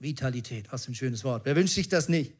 Vitalität, 0.00 0.66
was 0.70 0.88
ein 0.88 0.94
schönes 0.94 1.24
Wort. 1.24 1.44
Wer 1.44 1.56
wünscht 1.56 1.74
sich 1.74 1.88
das 1.88 2.08
nicht? 2.08 2.32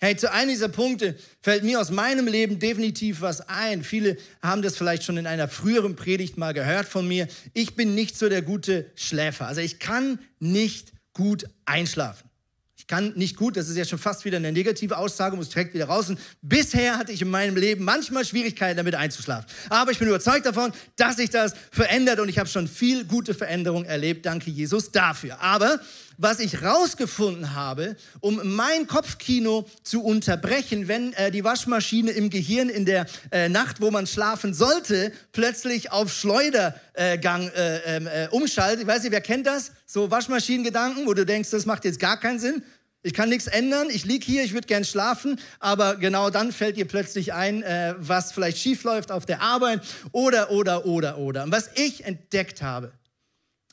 Hey, 0.00 0.16
zu 0.16 0.30
einem 0.30 0.50
dieser 0.50 0.68
Punkte 0.68 1.16
fällt 1.40 1.64
mir 1.64 1.80
aus 1.80 1.90
meinem 1.90 2.28
Leben 2.28 2.60
definitiv 2.60 3.20
was 3.20 3.48
ein. 3.48 3.82
Viele 3.82 4.16
haben 4.40 4.62
das 4.62 4.76
vielleicht 4.76 5.02
schon 5.02 5.16
in 5.16 5.26
einer 5.26 5.48
früheren 5.48 5.96
Predigt 5.96 6.36
mal 6.36 6.54
gehört 6.54 6.86
von 6.86 7.06
mir. 7.08 7.26
Ich 7.52 7.74
bin 7.74 7.96
nicht 7.96 8.16
so 8.16 8.28
der 8.28 8.42
gute 8.42 8.92
Schläfer. 8.94 9.48
Also 9.48 9.60
ich 9.60 9.80
kann 9.80 10.20
nicht 10.38 10.92
gut 11.14 11.46
einschlafen. 11.64 12.28
Ich 12.76 12.86
kann 12.86 13.12
nicht 13.16 13.36
gut, 13.36 13.56
das 13.56 13.68
ist 13.68 13.76
ja 13.76 13.84
schon 13.84 13.98
fast 13.98 14.24
wieder 14.24 14.36
eine 14.36 14.52
negative 14.52 14.96
Aussage, 14.98 15.34
muss 15.34 15.48
direkt 15.48 15.74
wieder 15.74 15.86
raus. 15.86 16.10
Und 16.10 16.20
bisher 16.42 16.96
hatte 16.96 17.10
ich 17.10 17.20
in 17.20 17.28
meinem 17.28 17.56
Leben 17.56 17.82
manchmal 17.84 18.24
Schwierigkeiten 18.24 18.76
damit 18.76 18.94
einzuschlafen. 18.94 19.50
Aber 19.68 19.90
ich 19.90 19.98
bin 19.98 20.06
überzeugt 20.06 20.46
davon, 20.46 20.72
dass 20.94 21.16
sich 21.16 21.28
das 21.28 21.54
verändert 21.72 22.20
und 22.20 22.28
ich 22.28 22.38
habe 22.38 22.48
schon 22.48 22.68
viel 22.68 23.04
gute 23.04 23.34
Veränderungen 23.34 23.84
erlebt. 23.84 24.26
Danke 24.26 24.52
Jesus 24.52 24.92
dafür. 24.92 25.40
Aber 25.40 25.80
was 26.18 26.40
ich 26.40 26.62
rausgefunden 26.62 27.54
habe, 27.54 27.96
um 28.20 28.40
mein 28.56 28.86
Kopfkino 28.86 29.66
zu 29.82 30.02
unterbrechen, 30.02 30.88
wenn 30.88 31.12
äh, 31.14 31.30
die 31.30 31.44
Waschmaschine 31.44 32.10
im 32.10 32.28
Gehirn 32.28 32.68
in 32.68 32.84
der 32.84 33.06
äh, 33.30 33.48
Nacht, 33.48 33.80
wo 33.80 33.90
man 33.90 34.06
schlafen 34.06 34.52
sollte, 34.52 35.12
plötzlich 35.32 35.92
auf 35.92 36.12
Schleudergang 36.12 37.48
äh, 37.48 37.96
ähm, 37.96 38.06
äh, 38.06 38.28
umschaltet. 38.30 38.82
Ich 38.82 38.86
weiß 38.86 39.04
nicht, 39.04 39.12
wer 39.12 39.20
kennt 39.20 39.46
das? 39.46 39.70
So 39.86 40.10
Waschmaschinengedanken, 40.10 41.06
wo 41.06 41.14
du 41.14 41.24
denkst, 41.24 41.50
das 41.50 41.64
macht 41.64 41.84
jetzt 41.84 42.00
gar 42.00 42.18
keinen 42.18 42.40
Sinn. 42.40 42.62
Ich 43.02 43.14
kann 43.14 43.28
nichts 43.28 43.46
ändern, 43.46 43.88
ich 43.90 44.04
liege 44.04 44.26
hier, 44.26 44.42
ich 44.42 44.52
würde 44.52 44.66
gern 44.66 44.84
schlafen, 44.84 45.38
aber 45.60 45.96
genau 45.96 46.30
dann 46.30 46.50
fällt 46.50 46.76
dir 46.76 46.84
plötzlich 46.84 47.32
ein, 47.32 47.62
äh, 47.62 47.94
was 47.96 48.32
vielleicht 48.32 48.58
schief 48.58 48.82
läuft 48.82 49.12
auf 49.12 49.24
der 49.24 49.40
Arbeit 49.40 49.82
oder, 50.10 50.50
oder, 50.50 50.84
oder, 50.84 51.16
oder. 51.16 51.44
Und 51.44 51.52
was 51.52 51.70
ich 51.76 52.04
entdeckt 52.04 52.60
habe, 52.60 52.92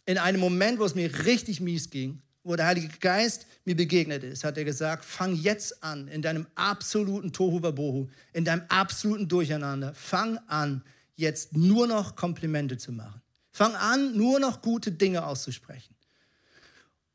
in 0.06 0.20
einem 0.20 0.40
Moment, 0.40 0.78
wo 0.78 0.86
es 0.86 0.94
mir 0.94 1.26
richtig 1.26 1.60
mies 1.60 1.90
ging, 1.90 2.22
wo 2.46 2.56
der 2.56 2.68
Heilige 2.68 2.90
Geist 3.00 3.48
mir 3.66 3.76
begegnet 3.76 4.24
ist, 4.24 4.44
hat 4.44 4.58
er 4.58 4.64
gesagt, 4.64 5.04
fang 5.04 5.36
jetzt 5.36 5.84
an 5.84 6.08
in 6.08 6.22
deinem 6.22 6.46
absoluten 6.54 7.34
Tohu 7.34 7.62
Wabohu, 7.62 8.08
in 8.34 8.46
deinem 8.46 8.62
absoluten 8.70 9.28
Durcheinander, 9.28 9.94
fang 9.96 10.38
an, 10.48 10.84
jetzt 11.16 11.58
nur 11.58 11.88
noch 11.88 12.16
Komplimente 12.16 12.78
zu 12.78 12.92
machen. 12.92 13.22
Fang 13.52 13.74
an, 13.76 14.16
nur 14.16 14.40
noch 14.40 14.62
gute 14.62 14.92
Dinge 14.92 15.26
auszusprechen. 15.26 15.96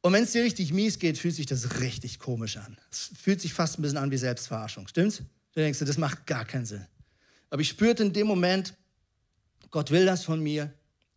Und 0.00 0.12
wenn 0.14 0.24
es 0.24 0.32
dir 0.32 0.42
richtig 0.42 0.72
mies 0.72 0.98
geht, 0.98 1.16
fühlt 1.16 1.34
sich 1.34 1.46
das 1.46 1.80
richtig 1.80 2.18
komisch 2.18 2.56
an. 2.56 2.76
Es 2.90 3.10
fühlt 3.20 3.40
sich 3.40 3.52
fast 3.52 3.78
ein 3.78 3.82
bisschen 3.82 3.98
an 3.98 4.10
wie 4.10 4.16
Selbstverarschung, 4.16 4.88
stimmt's? 4.88 5.18
Du 5.52 5.60
denkst, 5.60 5.78
das 5.78 5.98
macht 5.98 6.26
gar 6.26 6.44
keinen 6.44 6.66
Sinn. 6.66 6.86
Aber 7.50 7.62
ich 7.62 7.68
spürte 7.68 8.02
in 8.02 8.12
dem 8.12 8.26
Moment, 8.26 8.74
Gott 9.70 9.90
will 9.90 10.06
das 10.06 10.24
von 10.24 10.40
mir. 10.42 10.72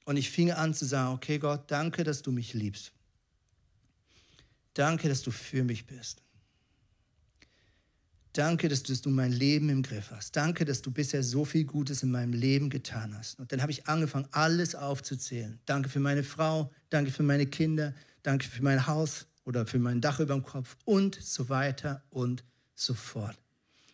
Und 0.06 0.18
ich 0.18 0.30
fing 0.30 0.52
an 0.52 0.74
zu 0.74 0.86
sagen, 0.86 1.14
okay 1.14 1.40
Gott, 1.40 1.72
danke, 1.72 2.04
dass 2.04 2.22
du 2.22 2.32
mich 2.32 2.54
liebst. 2.54 2.92
Danke, 4.74 5.10
dass 5.10 5.22
du 5.22 5.32
für 5.32 5.64
mich 5.64 5.86
bist. 5.86 6.22
Danke, 8.34 8.68
dass 8.68 8.82
du 8.82 9.10
mein 9.12 9.32
Leben 9.32 9.70
im 9.70 9.84
Griff 9.84 10.10
hast. 10.10 10.36
Danke, 10.36 10.66
dass 10.66 10.82
du 10.82 10.90
bisher 10.90 11.22
so 11.22 11.46
viel 11.46 11.66
Gutes 11.66 12.02
in 12.02 12.10
meinem 12.10 12.34
Leben 12.34 12.72
getan 12.72 13.16
hast. 13.16 13.38
Und 13.40 13.52
dann 13.52 13.62
habe 13.62 13.72
ich 13.72 13.88
angefangen, 13.88 14.28
alles 14.32 14.74
aufzuzählen. 14.74 15.60
Danke 15.68 15.88
für 15.88 16.00
meine 16.00 16.24
Frau, 16.24 16.72
danke 16.90 17.12
für 17.12 17.22
meine 17.22 17.46
Kinder, 17.46 17.94
danke 18.24 18.48
für 18.48 18.64
mein 18.64 18.88
Haus 18.88 19.28
oder 19.46 19.68
für 19.68 19.78
mein 19.78 20.02
Dach 20.02 20.20
über 20.20 20.34
dem 20.34 20.42
Kopf 20.42 20.78
und 20.84 21.16
so 21.22 21.50
weiter 21.50 22.04
und 22.10 22.44
so 22.74 22.96
fort. 22.96 23.38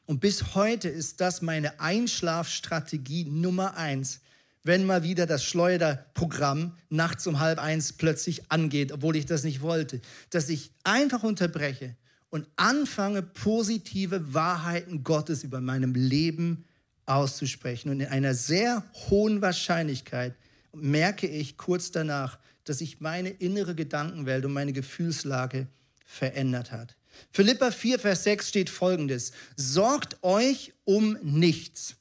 Und 0.05 0.21
bis 0.21 0.55
heute 0.55 0.87
ist 0.87 1.19
das 1.19 1.41
meine 1.41 1.81
Einschlafstrategie 1.81 3.25
Nummer 3.25 3.75
eins, 3.75 4.21
wenn 4.63 4.85
mal 4.85 5.03
wieder 5.03 5.25
das 5.25 5.43
Schleuderprogramm 5.43 6.75
nachts 6.89 7.25
um 7.27 7.39
halb 7.39 7.59
eins 7.59 7.93
plötzlich 7.93 8.51
angeht, 8.51 8.91
obwohl 8.91 9.15
ich 9.15 9.25
das 9.25 9.43
nicht 9.43 9.61
wollte, 9.61 10.01
dass 10.29 10.49
ich 10.49 10.71
einfach 10.83 11.23
unterbreche 11.23 11.95
und 12.29 12.47
anfange, 12.55 13.21
positive 13.21 14.33
Wahrheiten 14.33 15.03
Gottes 15.03 15.43
über 15.43 15.61
meinem 15.61 15.95
Leben 15.95 16.65
auszusprechen. 17.05 17.89
Und 17.89 18.01
in 18.01 18.07
einer 18.07 18.35
sehr 18.35 18.83
hohen 19.09 19.41
Wahrscheinlichkeit 19.41 20.35
merke 20.73 21.27
ich 21.27 21.57
kurz 21.57 21.91
danach, 21.91 22.37
dass 22.65 22.79
sich 22.79 23.01
meine 23.01 23.29
innere 23.29 23.73
Gedankenwelt 23.73 24.45
und 24.45 24.53
meine 24.53 24.73
Gefühlslage 24.73 25.67
verändert 26.05 26.71
hat. 26.71 26.95
Philippa 27.31 27.71
4, 27.71 27.99
Vers 27.99 28.23
6 28.25 28.49
steht 28.49 28.69
folgendes: 28.69 29.31
Sorgt 29.55 30.23
euch 30.23 30.73
um 30.85 31.17
nichts, 31.23 31.95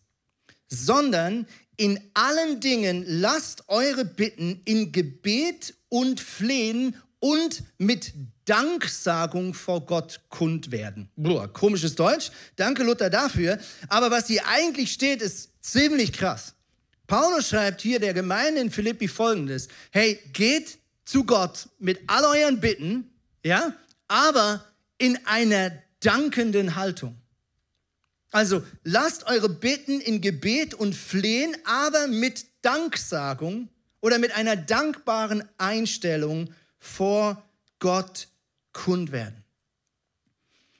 sondern 0.68 1.47
in 1.79 1.99
allen 2.12 2.61
Dingen 2.61 3.05
lasst 3.07 3.64
eure 3.69 4.05
Bitten 4.05 4.61
in 4.64 4.93
Gebet 4.93 5.75
und 5.88 6.21
Flehen 6.21 6.97
und 7.21 7.62
mit 7.79 8.12
Danksagung 8.45 9.55
vor 9.55 9.87
Gott 9.87 10.21
kund 10.29 10.71
werden. 10.71 11.09
Boah, 11.17 11.51
komisches 11.53 11.95
Deutsch. 11.95 12.31
Danke 12.57 12.83
Luther 12.83 13.11
dafür. 13.11 13.59
Aber 13.88 14.11
was 14.11 14.27
hier 14.27 14.47
eigentlich 14.47 14.93
steht, 14.93 15.23
ist 15.23 15.51
ziemlich 15.61 16.12
krass. 16.12 16.55
Paulus 17.07 17.49
schreibt 17.49 17.81
hier 17.81 18.01
der 18.01 18.12
Gemeinde 18.12 18.61
in 18.61 18.71
Philippi 18.71 19.09
folgendes. 19.09 19.69
Hey, 19.91 20.19
geht 20.33 20.79
zu 21.05 21.25
Gott 21.25 21.69
mit 21.79 22.01
all 22.07 22.25
euren 22.25 22.61
Bitten, 22.61 23.11
ja, 23.45 23.73
aber 24.09 24.64
in 24.99 25.19
einer 25.27 25.73
dankenden 26.01 26.75
Haltung. 26.75 27.17
Also 28.31 28.62
lasst 28.85 29.25
eure 29.27 29.49
Bitten 29.49 30.01
in 30.01 30.21
Gebet 30.21 30.75
und 30.75 30.95
Flehen, 30.95 31.57
aber 31.64 32.09
mit 32.09 32.47
Danksagung 32.62 33.69
oder 34.01 34.19
mit 34.19 34.33
einer 34.33 34.57
dankbaren 34.57 35.45
Einstellung 35.57 36.53
vor 36.79 37.43
Gott 37.79 38.29
kund 38.73 39.12
werden. 39.12 39.45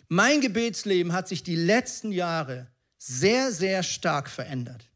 Mein 0.09 0.41
Gebetsleben 0.41 1.13
hat 1.13 1.29
sich 1.29 1.43
die 1.43 1.57
letzten 1.57 2.13
Jahre 2.13 2.67
sehr, 2.99 3.53
sehr 3.53 3.83
stark 3.83 4.29
verändert, 4.29 4.89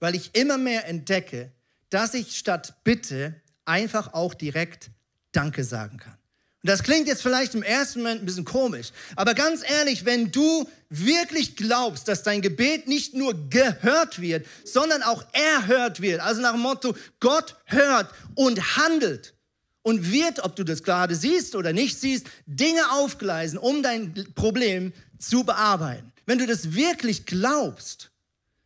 weil 0.00 0.14
ich 0.14 0.34
immer 0.34 0.58
mehr 0.58 0.86
entdecke, 0.88 1.52
dass 1.90 2.14
ich 2.14 2.36
statt 2.36 2.74
Bitte 2.84 3.34
einfach 3.64 4.12
auch 4.14 4.34
direkt 4.34 4.90
Danke 5.32 5.64
sagen 5.64 5.98
kann. 5.98 6.16
Und 6.64 6.70
das 6.70 6.82
klingt 6.82 7.06
jetzt 7.08 7.20
vielleicht 7.20 7.54
im 7.54 7.62
ersten 7.62 7.98
Moment 7.98 8.22
ein 8.22 8.24
bisschen 8.24 8.46
komisch, 8.46 8.88
aber 9.16 9.34
ganz 9.34 9.60
ehrlich, 9.68 10.06
wenn 10.06 10.32
du 10.32 10.66
wirklich 10.88 11.56
glaubst, 11.56 12.08
dass 12.08 12.22
dein 12.22 12.40
Gebet 12.40 12.88
nicht 12.88 13.12
nur 13.12 13.50
gehört 13.50 14.18
wird, 14.18 14.46
sondern 14.64 15.02
auch 15.02 15.26
erhört 15.32 16.00
wird, 16.00 16.20
also 16.20 16.40
nach 16.40 16.52
dem 16.52 16.62
Motto, 16.62 16.96
Gott 17.20 17.56
hört 17.66 18.10
und 18.34 18.78
handelt 18.78 19.34
und 19.82 20.10
wird, 20.10 20.42
ob 20.42 20.56
du 20.56 20.64
das 20.64 20.82
gerade 20.82 21.14
siehst 21.14 21.54
oder 21.54 21.74
nicht 21.74 22.00
siehst, 22.00 22.28
Dinge 22.46 22.92
aufgleisen, 22.92 23.58
um 23.58 23.82
dein 23.82 24.14
Problem 24.34 24.94
zu 25.18 25.44
bearbeiten. 25.44 26.14
Wenn 26.24 26.38
du 26.38 26.46
das 26.46 26.72
wirklich 26.72 27.26
glaubst, 27.26 28.10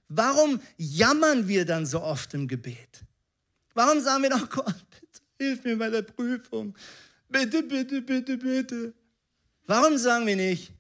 warum 0.07 0.61
jammern 0.77 1.49
wir 1.49 1.65
dann 1.65 1.85
so 1.85 2.01
oft 2.01 2.33
im 2.33 2.47
Gebet? 2.47 3.01
Warum 3.75 4.01
sagen 4.01 4.23
wir 4.23 4.31
doch, 4.31 4.49
Gott, 4.49 4.77
bitte 4.89 5.21
hilf 5.41 5.65
mir 5.65 5.77
bei 5.77 5.91
der 5.91 6.03
Prüfung? 6.03 6.77
Bitte, 7.29 7.63
bitte, 7.63 8.03
bitte, 8.03 8.37
bitte. 8.39 8.95
Warum 9.67 9.99
sagen 9.99 10.27
wir 10.27 10.37
nicht, 10.37 10.73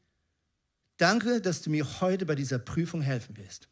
danke, 0.96 1.40
dass 1.40 1.62
du 1.62 1.70
mir 1.70 2.00
heute 2.00 2.24
bei 2.24 2.34
dieser 2.34 2.58
Prüfung 2.58 3.02
helfen 3.02 3.36
wirst? 3.36 3.68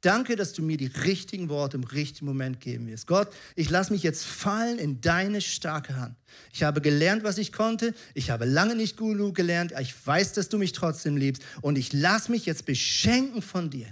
Danke, 0.00 0.36
dass 0.36 0.52
du 0.52 0.62
mir 0.62 0.76
die 0.76 0.86
richtigen 0.86 1.48
Worte 1.48 1.76
im 1.76 1.82
richtigen 1.82 2.26
Moment 2.26 2.60
geben 2.60 2.86
wirst. 2.86 3.08
Gott, 3.08 3.28
ich 3.56 3.68
lasse 3.68 3.92
mich 3.92 4.04
jetzt 4.04 4.24
fallen 4.24 4.78
in 4.78 5.00
deine 5.00 5.40
starke 5.40 5.96
Hand. 5.96 6.14
Ich 6.52 6.62
habe 6.62 6.80
gelernt, 6.80 7.24
was 7.24 7.36
ich 7.36 7.52
konnte. 7.52 7.92
Ich 8.14 8.30
habe 8.30 8.44
lange 8.44 8.76
nicht 8.76 8.96
genug 8.96 9.34
gelernt. 9.34 9.72
Ich 9.80 9.94
weiß, 10.06 10.34
dass 10.34 10.48
du 10.48 10.56
mich 10.56 10.70
trotzdem 10.70 11.16
liebst. 11.16 11.42
Und 11.62 11.76
ich 11.76 11.92
lasse 11.92 12.30
mich 12.30 12.46
jetzt 12.46 12.64
beschenken 12.64 13.42
von 13.42 13.70
dir. 13.70 13.88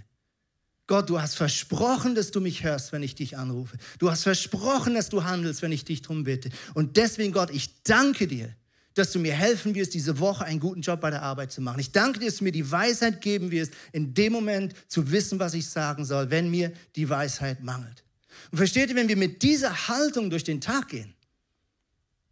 Gott, 0.86 1.10
du 1.10 1.20
hast 1.20 1.34
versprochen, 1.34 2.14
dass 2.14 2.30
du 2.30 2.40
mich 2.40 2.62
hörst, 2.62 2.92
wenn 2.92 3.02
ich 3.02 3.14
dich 3.14 3.36
anrufe. 3.36 3.76
Du 3.98 4.10
hast 4.10 4.22
versprochen, 4.22 4.94
dass 4.94 5.08
du 5.08 5.24
handelst, 5.24 5.62
wenn 5.62 5.72
ich 5.72 5.84
dich 5.84 6.02
darum 6.02 6.24
bitte. 6.24 6.50
Und 6.74 6.96
deswegen, 6.96 7.32
Gott, 7.32 7.50
ich 7.50 7.82
danke 7.82 8.28
dir, 8.28 8.54
dass 8.94 9.12
du 9.12 9.18
mir 9.18 9.34
helfen 9.34 9.74
wirst, 9.74 9.94
diese 9.94 10.20
Woche 10.20 10.44
einen 10.44 10.60
guten 10.60 10.80
Job 10.80 11.00
bei 11.00 11.10
der 11.10 11.22
Arbeit 11.22 11.52
zu 11.52 11.60
machen. 11.60 11.80
Ich 11.80 11.92
danke 11.92 12.20
dir, 12.20 12.26
dass 12.26 12.36
du 12.36 12.44
mir 12.44 12.52
die 12.52 12.70
Weisheit 12.70 13.20
geben 13.20 13.50
wirst, 13.50 13.72
in 13.92 14.14
dem 14.14 14.32
Moment 14.32 14.74
zu 14.88 15.10
wissen, 15.10 15.38
was 15.38 15.54
ich 15.54 15.68
sagen 15.68 16.04
soll, 16.04 16.30
wenn 16.30 16.50
mir 16.50 16.72
die 16.94 17.08
Weisheit 17.08 17.62
mangelt. 17.62 18.04
Und 18.50 18.58
versteht 18.58 18.88
ihr, 18.88 18.96
wenn 18.96 19.08
wir 19.08 19.16
mit 19.16 19.42
dieser 19.42 19.88
Haltung 19.88 20.30
durch 20.30 20.44
den 20.44 20.60
Tag 20.60 20.88
gehen, 20.88 21.14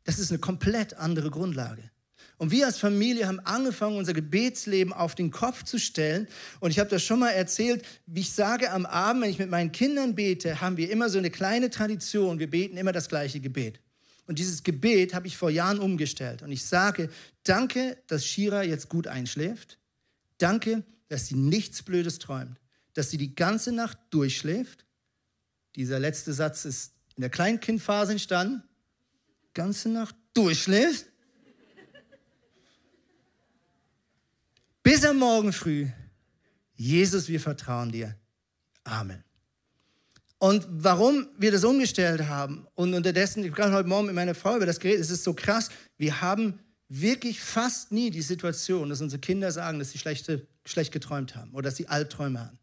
das 0.04 0.18
ist 0.18 0.30
eine 0.30 0.38
komplett 0.38 0.94
andere 0.94 1.30
Grundlage. 1.30 1.90
Und 2.36 2.50
wir 2.50 2.66
als 2.66 2.78
Familie 2.78 3.28
haben 3.28 3.40
angefangen, 3.40 3.96
unser 3.96 4.12
Gebetsleben 4.12 4.92
auf 4.92 5.14
den 5.14 5.30
Kopf 5.30 5.62
zu 5.62 5.78
stellen. 5.78 6.26
Und 6.60 6.70
ich 6.70 6.78
habe 6.78 6.90
das 6.90 7.02
schon 7.02 7.20
mal 7.20 7.30
erzählt, 7.30 7.84
wie 8.06 8.20
ich 8.20 8.32
sage 8.32 8.72
am 8.72 8.86
Abend, 8.86 9.22
wenn 9.22 9.30
ich 9.30 9.38
mit 9.38 9.50
meinen 9.50 9.72
Kindern 9.72 10.14
bete, 10.14 10.60
haben 10.60 10.76
wir 10.76 10.90
immer 10.90 11.08
so 11.08 11.18
eine 11.18 11.30
kleine 11.30 11.70
Tradition. 11.70 12.38
Wir 12.38 12.50
beten 12.50 12.76
immer 12.76 12.92
das 12.92 13.08
gleiche 13.08 13.40
Gebet. 13.40 13.80
Und 14.26 14.38
dieses 14.38 14.62
Gebet 14.62 15.14
habe 15.14 15.26
ich 15.26 15.36
vor 15.36 15.50
Jahren 15.50 15.78
umgestellt. 15.78 16.42
Und 16.42 16.50
ich 16.50 16.64
sage, 16.64 17.10
danke, 17.44 17.98
dass 18.06 18.24
Shira 18.26 18.62
jetzt 18.62 18.88
gut 18.88 19.06
einschläft. 19.06 19.78
Danke, 20.38 20.82
dass 21.08 21.26
sie 21.26 21.36
nichts 21.36 21.82
Blödes 21.82 22.18
träumt. 22.18 22.58
Dass 22.94 23.10
sie 23.10 23.18
die 23.18 23.34
ganze 23.34 23.70
Nacht 23.70 23.98
durchschläft. 24.10 24.86
Dieser 25.76 25.98
letzte 25.98 26.32
Satz 26.32 26.64
ist 26.64 26.92
in 27.16 27.20
der 27.20 27.30
Kleinkindphase 27.30 28.12
entstanden. 28.12 28.62
Ganze 29.52 29.88
Nacht 29.88 30.16
durchschläft. 30.32 31.06
Bis 34.84 35.02
am 35.02 35.16
Morgen 35.16 35.54
früh. 35.54 35.88
Jesus, 36.76 37.28
wir 37.28 37.40
vertrauen 37.40 37.90
dir. 37.90 38.14
Amen. 38.84 39.24
Und 40.36 40.66
warum 40.68 41.26
wir 41.38 41.50
das 41.50 41.64
umgestellt 41.64 42.28
haben 42.28 42.66
und 42.74 42.92
unterdessen, 42.92 43.42
ich 43.42 43.52
habe 43.52 43.72
heute 43.72 43.88
Morgen 43.88 44.04
mit 44.04 44.14
meiner 44.14 44.34
Frau 44.34 44.56
über 44.56 44.66
das 44.66 44.78
geredet, 44.78 45.00
es 45.00 45.08
ist 45.08 45.24
so 45.24 45.32
krass, 45.32 45.70
wir 45.96 46.20
haben 46.20 46.60
wirklich 46.90 47.40
fast 47.40 47.92
nie 47.92 48.10
die 48.10 48.20
Situation, 48.20 48.90
dass 48.90 49.00
unsere 49.00 49.20
Kinder 49.20 49.50
sagen, 49.52 49.78
dass 49.78 49.92
sie 49.92 49.96
schlechte, 49.96 50.46
schlecht 50.66 50.92
geträumt 50.92 51.34
haben 51.34 51.54
oder 51.54 51.70
dass 51.70 51.76
sie 51.76 51.88
Albträume 51.88 52.40
haben. 52.40 52.58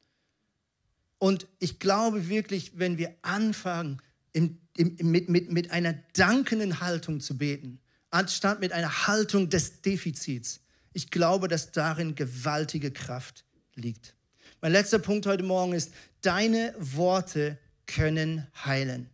Und 1.18 1.48
ich 1.58 1.80
glaube 1.80 2.30
wirklich, 2.30 2.78
wenn 2.78 3.00
wir 3.00 3.16
anfangen, 3.24 4.00
im, 4.32 4.60
im, 4.78 4.96
mit, 5.00 5.28
mit, 5.28 5.52
mit 5.52 5.72
einer 5.72 5.96
dankenden 6.14 6.82
Haltung 6.82 7.20
zu 7.20 7.36
beten, 7.36 7.80
anstatt 8.12 8.60
mit 8.60 8.74
einer 8.74 9.08
Haltung 9.08 9.50
des 9.50 9.82
Defizits, 9.82 10.62
ich 10.94 11.12
glaube, 11.12 11.48
dass 11.48 11.72
darin 11.72 12.16
gewaltige 12.16 12.92
Kraft 12.92 13.46
liegt. 13.76 14.16
Mein 14.62 14.72
letzter 14.74 15.00
Punkt 15.00 15.26
heute 15.26 15.44
Morgen 15.44 15.74
ist, 15.74 15.92
deine 16.22 16.74
Worte 16.78 17.58
können 17.88 18.48
heilen. 18.66 19.10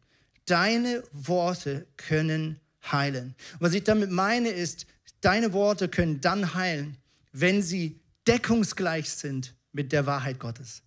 Deine 0.46 1.04
Worte 1.12 1.88
können 1.98 2.60
heilen. 2.92 3.36
Was 3.60 3.74
ich 3.74 3.84
damit 3.84 4.12
meine 4.12 4.50
ist, 4.50 4.86
deine 5.22 5.54
Worte 5.54 5.90
können 5.90 6.22
dann 6.22 6.54
heilen, 6.54 6.98
wenn 7.32 7.62
sie 7.62 8.00
deckungsgleich 8.28 9.10
sind 9.10 9.56
mit 9.72 9.92
der 9.92 10.06
Wahrheit 10.06 10.40
Gottes. 10.40 10.84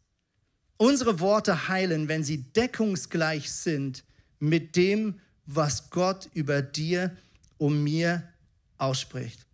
Unsere 0.76 1.20
Worte 1.20 1.68
heilen, 1.68 2.09
wenn 2.09 2.24
sie 2.24 2.38
deckungsgleich 2.38 3.50
sind 3.50 4.05
mit 4.38 4.76
dem, 4.76 5.20
was 5.46 5.90
Gott 5.90 6.29
über 6.33 6.62
dir 6.62 7.16
und 7.59 7.83
mir 7.83 8.22
ausspricht. 8.79 9.46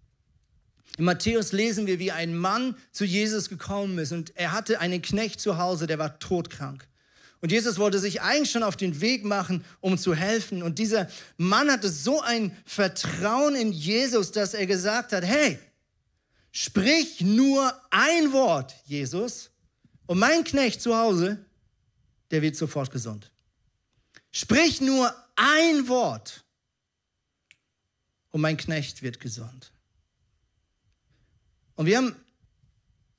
In 0.96 1.04
Matthäus 1.04 1.52
lesen 1.52 1.86
wir, 1.86 1.98
wie 1.98 2.12
ein 2.12 2.36
Mann 2.36 2.76
zu 2.90 3.04
Jesus 3.04 3.48
gekommen 3.48 3.98
ist 3.98 4.12
und 4.12 4.34
er 4.36 4.52
hatte 4.52 4.80
einen 4.80 5.02
Knecht 5.02 5.40
zu 5.40 5.58
Hause, 5.58 5.86
der 5.86 5.98
war 5.98 6.18
todkrank. 6.18 6.86
Und 7.40 7.52
Jesus 7.52 7.78
wollte 7.78 7.98
sich 7.98 8.22
eigentlich 8.22 8.50
schon 8.50 8.62
auf 8.62 8.76
den 8.76 9.00
Weg 9.00 9.24
machen, 9.24 9.64
um 9.80 9.98
zu 9.98 10.14
helfen. 10.14 10.62
Und 10.62 10.78
dieser 10.78 11.08
Mann 11.36 11.70
hatte 11.70 11.90
so 11.90 12.20
ein 12.22 12.56
Vertrauen 12.64 13.54
in 13.54 13.72
Jesus, 13.72 14.32
dass 14.32 14.54
er 14.54 14.66
gesagt 14.66 15.12
hat, 15.12 15.22
hey, 15.22 15.58
sprich 16.50 17.20
nur 17.20 17.72
ein 17.90 18.32
Wort, 18.32 18.74
Jesus, 18.86 19.50
und 20.06 20.18
mein 20.18 20.44
Knecht 20.44 20.80
zu 20.80 20.96
Hause, 20.96 21.44
der 22.30 22.42
wird 22.42 22.56
sofort 22.56 22.90
gesund. 22.90 23.30
Sprich 24.32 24.80
nur 24.80 25.14
ein 25.36 25.88
Wort 25.88 26.44
und 28.30 28.40
mein 28.40 28.56
Knecht 28.56 29.02
wird 29.02 29.20
gesund. 29.20 29.72
Und 31.76 31.86
wir 31.86 31.98
haben 31.98 32.16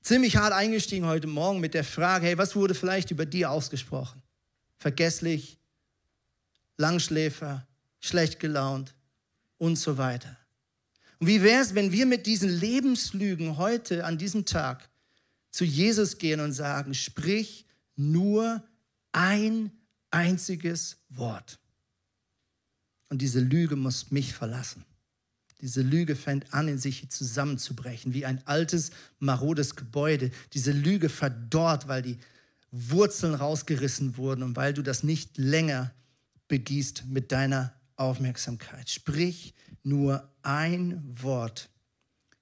ziemlich 0.02 0.36
hart 0.36 0.54
eingestiegen 0.54 1.06
heute 1.06 1.28
Morgen 1.28 1.60
mit 1.60 1.74
der 1.74 1.84
Frage, 1.84 2.26
hey, 2.26 2.38
was 2.38 2.56
wurde 2.56 2.76
vielleicht 2.76 3.12
über 3.12 3.26
dir 3.26 3.52
ausgesprochen? 3.52 4.22
Vergesslich, 4.78 5.60
Langschläfer, 6.76 7.66
schlecht 8.00 8.40
gelaunt 8.40 8.96
und 9.58 9.78
so 9.78 9.98
weiter. 9.98 10.38
Und 11.20 11.28
wie 11.28 11.42
wäre 11.42 11.62
es, 11.62 11.76
wenn 11.76 11.92
wir 11.92 12.06
mit 12.06 12.26
diesen 12.26 12.50
Lebenslügen 12.50 13.58
heute 13.58 14.06
an 14.06 14.18
diesem 14.18 14.46
Tag 14.46 14.90
zu 15.50 15.66
Jesus 15.66 16.18
gehen 16.18 16.40
und 16.40 16.54
sagen, 16.54 16.94
sprich 16.94 17.66
nur 17.96 18.64
ein 19.12 19.72
einziges 20.12 20.98
Wort. 21.10 21.60
Und 23.10 23.22
diese 23.22 23.40
Lüge 23.40 23.76
muss 23.76 24.12
mich 24.12 24.34
verlassen. 24.34 24.86
Diese 25.62 25.82
Lüge 25.82 26.16
fängt 26.16 26.54
an, 26.54 26.68
in 26.68 26.78
sich 26.78 27.10
zusammenzubrechen, 27.10 28.14
wie 28.14 28.26
ein 28.26 28.46
altes, 28.46 28.92
marodes 29.20 29.76
Gebäude. 29.76 30.32
Diese 30.54 30.72
Lüge 30.72 31.10
verdorrt, 31.10 31.88
weil 31.88 32.04
die 32.04 32.18
Wurzeln 32.72 33.34
rausgerissen 33.34 34.18
wurden 34.18 34.44
und 34.44 34.56
weil 34.56 34.74
du 34.74 34.84
das 34.84 35.04
nicht 35.04 35.38
länger 35.38 35.94
begießt 36.48 37.06
mit 37.08 37.32
deiner 37.32 37.74
Aufmerksamkeit. 37.96 38.90
Sprich 38.90 39.54
nur 39.84 40.32
ein 40.44 41.02
Wort, 41.06 41.70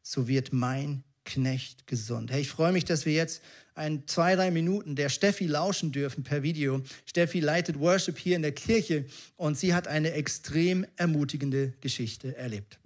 so 0.01 0.27
wird 0.27 0.51
mein 0.51 1.03
Knecht 1.23 1.87
gesund. 1.87 2.31
Hey, 2.31 2.41
ich 2.41 2.49
freue 2.49 2.71
mich, 2.71 2.85
dass 2.85 3.05
wir 3.05 3.13
jetzt 3.13 3.41
ein, 3.73 4.03
zwei, 4.07 4.35
drei 4.35 4.51
Minuten 4.51 4.95
der 4.95 5.09
Steffi 5.09 5.47
lauschen 5.47 5.91
dürfen 5.91 6.23
per 6.23 6.43
Video. 6.43 6.81
Steffi 7.05 7.39
leitet 7.39 7.79
Worship 7.79 8.17
hier 8.17 8.35
in 8.35 8.41
der 8.41 8.51
Kirche 8.51 9.05
und 9.35 9.57
sie 9.57 9.73
hat 9.73 9.87
eine 9.87 10.11
extrem 10.11 10.85
ermutigende 10.97 11.73
Geschichte 11.81 12.35
erlebt. 12.35 12.79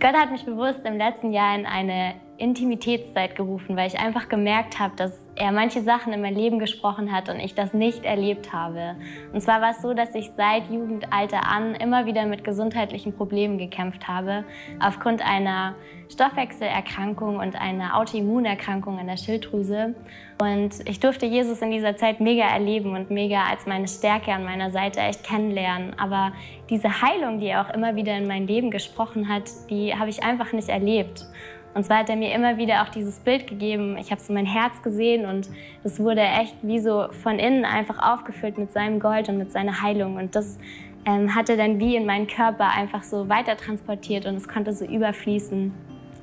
Gott 0.00 0.14
hat 0.14 0.30
mich 0.30 0.46
bewusst 0.46 0.80
im 0.86 0.96
letzten 0.96 1.30
Jahr 1.30 1.54
in 1.54 1.66
eine 1.66 2.14
Intimitätszeit 2.40 3.36
gerufen, 3.36 3.76
weil 3.76 3.86
ich 3.86 4.00
einfach 4.00 4.28
gemerkt 4.28 4.78
habe, 4.78 4.96
dass 4.96 5.12
er 5.36 5.52
manche 5.52 5.82
Sachen 5.82 6.12
in 6.12 6.20
mein 6.20 6.34
Leben 6.34 6.58
gesprochen 6.58 7.12
hat 7.12 7.28
und 7.28 7.38
ich 7.38 7.54
das 7.54 7.74
nicht 7.74 8.04
erlebt 8.04 8.52
habe. 8.52 8.96
Und 9.32 9.40
zwar 9.40 9.60
war 9.60 9.70
es 9.70 9.82
so, 9.82 9.94
dass 9.94 10.14
ich 10.14 10.30
seit 10.36 10.70
Jugendalter 10.70 11.46
an 11.46 11.74
immer 11.74 12.06
wieder 12.06 12.26
mit 12.26 12.42
gesundheitlichen 12.42 13.14
Problemen 13.14 13.58
gekämpft 13.58 14.08
habe, 14.08 14.44
aufgrund 14.80 15.24
einer 15.24 15.74
Stoffwechselerkrankung 16.10 17.36
und 17.36 17.60
einer 17.60 17.96
Autoimmunerkrankung 17.96 18.98
in 18.98 19.06
der 19.06 19.16
Schilddrüse. 19.16 19.94
Und 20.40 20.88
ich 20.88 20.98
durfte 20.98 21.26
Jesus 21.26 21.60
in 21.62 21.70
dieser 21.70 21.96
Zeit 21.96 22.20
mega 22.20 22.44
erleben 22.44 22.94
und 22.94 23.10
mega 23.10 23.44
als 23.44 23.66
meine 23.66 23.86
Stärke 23.86 24.32
an 24.32 24.44
meiner 24.44 24.70
Seite 24.70 25.00
echt 25.00 25.24
kennenlernen. 25.24 25.98
Aber 25.98 26.32
diese 26.68 27.02
Heilung, 27.02 27.38
die 27.38 27.46
er 27.46 27.60
auch 27.60 27.74
immer 27.74 27.96
wieder 27.96 28.16
in 28.16 28.26
mein 28.26 28.46
Leben 28.46 28.70
gesprochen 28.70 29.28
hat, 29.28 29.44
die 29.68 29.94
habe 29.94 30.10
ich 30.10 30.22
einfach 30.22 30.52
nicht 30.52 30.68
erlebt. 30.68 31.26
Und 31.74 31.84
zwar 31.84 31.98
hat 31.98 32.10
er 32.10 32.16
mir 32.16 32.34
immer 32.34 32.56
wieder 32.56 32.82
auch 32.82 32.88
dieses 32.88 33.20
Bild 33.20 33.46
gegeben. 33.46 33.96
Ich 33.98 34.10
habe 34.10 34.20
so 34.20 34.32
mein 34.32 34.46
Herz 34.46 34.82
gesehen 34.82 35.24
und 35.24 35.48
es 35.84 36.00
wurde 36.00 36.20
echt 36.20 36.56
wie 36.62 36.80
so 36.80 37.06
von 37.22 37.38
innen 37.38 37.64
einfach 37.64 37.98
aufgefüllt 37.98 38.58
mit 38.58 38.72
seinem 38.72 38.98
Gold 38.98 39.28
und 39.28 39.38
mit 39.38 39.52
seiner 39.52 39.80
Heilung. 39.80 40.16
Und 40.16 40.34
das 40.34 40.58
ähm, 41.06 41.34
hat 41.34 41.48
er 41.48 41.56
dann 41.56 41.78
wie 41.78 41.96
in 41.96 42.06
meinen 42.06 42.26
Körper 42.26 42.68
einfach 42.68 43.02
so 43.02 43.28
weiter 43.28 43.56
transportiert 43.56 44.26
und 44.26 44.34
es 44.34 44.48
konnte 44.48 44.72
so 44.72 44.84
überfließen. 44.84 45.72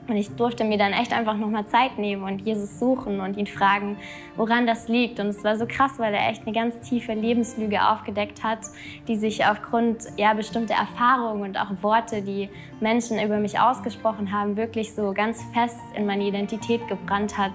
Und 0.08 0.15
ich 0.15 0.30
durfte 0.36 0.63
mir 0.63 0.78
dann 0.78 0.93
echt 0.93 1.12
einfach 1.12 1.36
nochmal 1.36 1.65
Zeit 1.67 1.98
nehmen 1.98 2.24
und 2.24 2.39
Jesus 2.41 2.80
suchen 2.80 3.20
und 3.20 3.38
ihn 3.38 3.48
fragen, 3.48 3.98
woran 4.38 4.65
das 4.65 4.88
liegt. 4.88 5.20
Und 5.20 5.28
es 5.28 5.43
war 5.43 5.58
so 5.58 5.65
krass, 5.67 6.00
weil 6.00 6.13
er 6.13 6.30
echt 6.30 6.43
eine 6.43 6.54
ganz 6.54 6.80
tiefe 6.88 7.13
Lebenslüge 7.13 7.86
aufgedeckt 7.86 8.43
hat, 8.43 8.60
die 9.08 9.17
sich 9.17 9.46
aufgrund 9.46 10.04
ja, 10.15 10.34
bestimmter 10.34 10.76
Erfahrungen 10.76 11.41
und 11.41 11.58
auch 11.58 11.72
Worte, 11.82 12.22
die 12.22 12.50
Menschen 12.80 13.22
über 13.22 13.38
mich 13.38 13.60
ausgesprochen 13.60 14.32
haben, 14.32 14.56
wirklich 14.56 14.93
so 14.93 15.12
ganz 15.13 15.43
fest 15.54 15.80
in 15.96 16.06
meine 16.06 16.24
Identität 16.24 16.88
gebrannt 16.88 17.38
hat. 17.38 17.54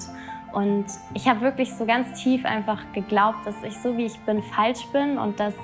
Und 0.53 0.85
ich 1.15 1.27
habe 1.29 1.41
wirklich 1.41 1.73
so 1.73 1.87
ganz 1.87 2.23
tief 2.23 2.45
einfach 2.45 2.81
geglaubt, 2.93 3.47
dass 3.47 3.55
ich 3.67 3.79
so 3.79 3.97
wie 3.97 4.05
ich 4.05 4.19
bin 4.21 4.43
falsch 4.43 4.85
bin 4.93 5.17
und 5.17 5.41
dass 5.41 5.55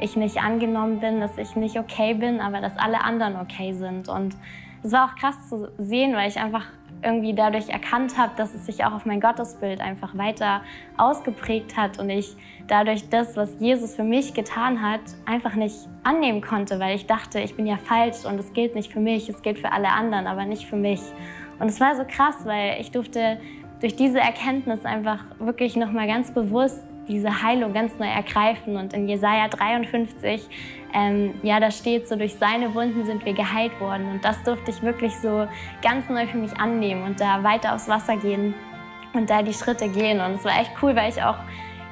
ich 0.00 0.16
nicht 0.16 0.40
angenommen 0.40 1.00
bin, 1.00 1.20
dass 1.20 1.36
ich 1.36 1.54
nicht 1.56 1.78
okay 1.78 2.14
bin, 2.14 2.40
aber 2.40 2.60
dass 2.60 2.76
alle 2.78 3.02
anderen 3.02 3.36
okay 3.36 3.74
sind. 3.74 4.08
Und 4.08 4.36
es 4.82 4.92
war 4.92 5.06
auch 5.06 5.14
krass 5.16 5.48
zu 5.48 5.68
sehen, 5.78 6.14
weil 6.14 6.28
ich 6.28 6.38
einfach 6.38 6.66
irgendwie 7.02 7.34
dadurch 7.34 7.68
erkannt 7.68 8.18
habe, 8.18 8.32
dass 8.36 8.54
es 8.54 8.66
sich 8.66 8.84
auch 8.84 8.92
auf 8.92 9.06
mein 9.06 9.20
Gottesbild 9.20 9.80
einfach 9.80 10.16
weiter 10.16 10.62
ausgeprägt 10.96 11.76
hat 11.76 11.98
und 11.98 12.10
ich 12.10 12.36
dadurch 12.66 13.08
das, 13.08 13.36
was 13.36 13.60
Jesus 13.60 13.94
für 13.94 14.02
mich 14.02 14.34
getan 14.34 14.82
hat, 14.82 15.00
einfach 15.24 15.54
nicht 15.54 15.76
annehmen 16.02 16.40
konnte, 16.40 16.80
weil 16.80 16.96
ich 16.96 17.06
dachte, 17.06 17.40
ich 17.40 17.56
bin 17.56 17.66
ja 17.66 17.76
falsch 17.76 18.24
und 18.24 18.38
es 18.38 18.52
gilt 18.52 18.74
nicht 18.74 18.92
für 18.92 19.00
mich, 19.00 19.28
es 19.28 19.42
gilt 19.42 19.58
für 19.58 19.72
alle 19.72 19.90
anderen, 19.90 20.26
aber 20.26 20.44
nicht 20.44 20.66
für 20.66 20.76
mich. 20.76 21.00
Und 21.58 21.68
es 21.68 21.80
war 21.80 21.94
so 21.94 22.04
krass, 22.06 22.36
weil 22.44 22.80
ich 22.80 22.90
durfte 22.90 23.38
durch 23.80 23.96
diese 23.96 24.18
Erkenntnis 24.18 24.84
einfach 24.84 25.24
wirklich 25.38 25.76
nochmal 25.76 26.06
ganz 26.06 26.32
bewusst 26.32 26.82
diese 27.08 27.42
Heilung 27.42 27.72
ganz 27.72 27.98
neu 27.98 28.06
ergreifen. 28.06 28.76
Und 28.76 28.92
in 28.92 29.08
Jesaja 29.08 29.48
53, 29.48 30.46
ähm, 30.94 31.34
ja, 31.42 31.58
da 31.58 31.70
steht 31.70 32.08
so, 32.08 32.16
durch 32.16 32.34
seine 32.34 32.74
Wunden 32.74 33.04
sind 33.04 33.24
wir 33.24 33.32
geheilt 33.32 33.78
worden. 33.80 34.08
Und 34.10 34.24
das 34.24 34.42
durfte 34.44 34.70
ich 34.70 34.82
wirklich 34.82 35.16
so 35.16 35.48
ganz 35.82 36.08
neu 36.08 36.26
für 36.26 36.38
mich 36.38 36.56
annehmen 36.58 37.04
und 37.04 37.20
da 37.20 37.42
weiter 37.42 37.74
aufs 37.74 37.88
Wasser 37.88 38.16
gehen 38.16 38.54
und 39.14 39.28
da 39.28 39.42
die 39.42 39.54
Schritte 39.54 39.88
gehen. 39.88 40.20
Und 40.20 40.36
es 40.36 40.44
war 40.44 40.58
echt 40.60 40.72
cool, 40.82 40.94
weil 40.94 41.10
ich 41.10 41.22
auch 41.22 41.38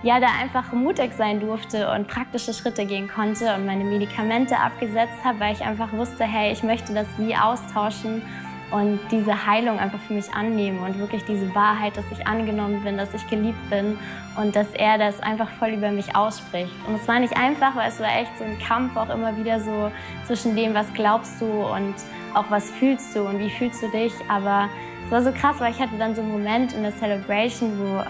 ja, 0.02 0.20
da 0.20 0.28
einfach 0.40 0.72
mutig 0.72 1.12
sein 1.14 1.40
durfte 1.40 1.90
und 1.90 2.06
praktische 2.06 2.52
Schritte 2.52 2.84
gehen 2.86 3.08
konnte 3.08 3.54
und 3.54 3.66
meine 3.66 3.82
Medikamente 3.82 4.56
abgesetzt 4.56 5.24
habe, 5.24 5.40
weil 5.40 5.54
ich 5.54 5.62
einfach 5.62 5.92
wusste, 5.92 6.24
hey, 6.24 6.52
ich 6.52 6.62
möchte 6.62 6.94
das 6.94 7.06
wie 7.18 7.34
austauschen 7.34 8.22
und 8.70 8.98
diese 9.10 9.46
Heilung 9.46 9.78
einfach 9.78 10.00
für 10.00 10.14
mich 10.14 10.32
annehmen 10.32 10.80
und 10.80 10.98
wirklich 10.98 11.24
diese 11.24 11.54
Wahrheit, 11.54 11.96
dass 11.96 12.04
ich 12.10 12.26
angenommen 12.26 12.82
bin, 12.82 12.96
dass 12.96 13.14
ich 13.14 13.26
geliebt 13.28 13.70
bin 13.70 13.98
und 14.36 14.56
dass 14.56 14.68
er 14.74 14.98
das 14.98 15.20
einfach 15.20 15.48
voll 15.50 15.70
über 15.70 15.90
mich 15.90 16.16
ausspricht. 16.16 16.72
Und 16.86 16.96
es 16.96 17.06
war 17.06 17.20
nicht 17.20 17.36
einfach, 17.36 17.76
weil 17.76 17.88
es 17.88 18.00
war 18.00 18.08
echt 18.08 18.36
so 18.38 18.44
ein 18.44 18.58
Kampf 18.58 18.96
auch 18.96 19.08
immer 19.08 19.36
wieder 19.36 19.60
so 19.60 19.90
zwischen 20.26 20.56
dem, 20.56 20.74
was 20.74 20.92
glaubst 20.94 21.40
du 21.40 21.46
und 21.46 21.94
auch 22.34 22.50
was 22.50 22.70
fühlst 22.72 23.14
du 23.14 23.22
und 23.22 23.38
wie 23.38 23.50
fühlst 23.50 23.82
du 23.82 23.90
dich. 23.90 24.12
Aber 24.28 24.68
es 25.04 25.10
war 25.10 25.22
so 25.22 25.32
krass, 25.32 25.60
weil 25.60 25.72
ich 25.72 25.80
hatte 25.80 25.96
dann 25.98 26.14
so 26.14 26.22
einen 26.22 26.32
Moment 26.32 26.72
in 26.72 26.82
der 26.82 26.96
Celebration, 26.96 27.78
wo, 27.78 28.02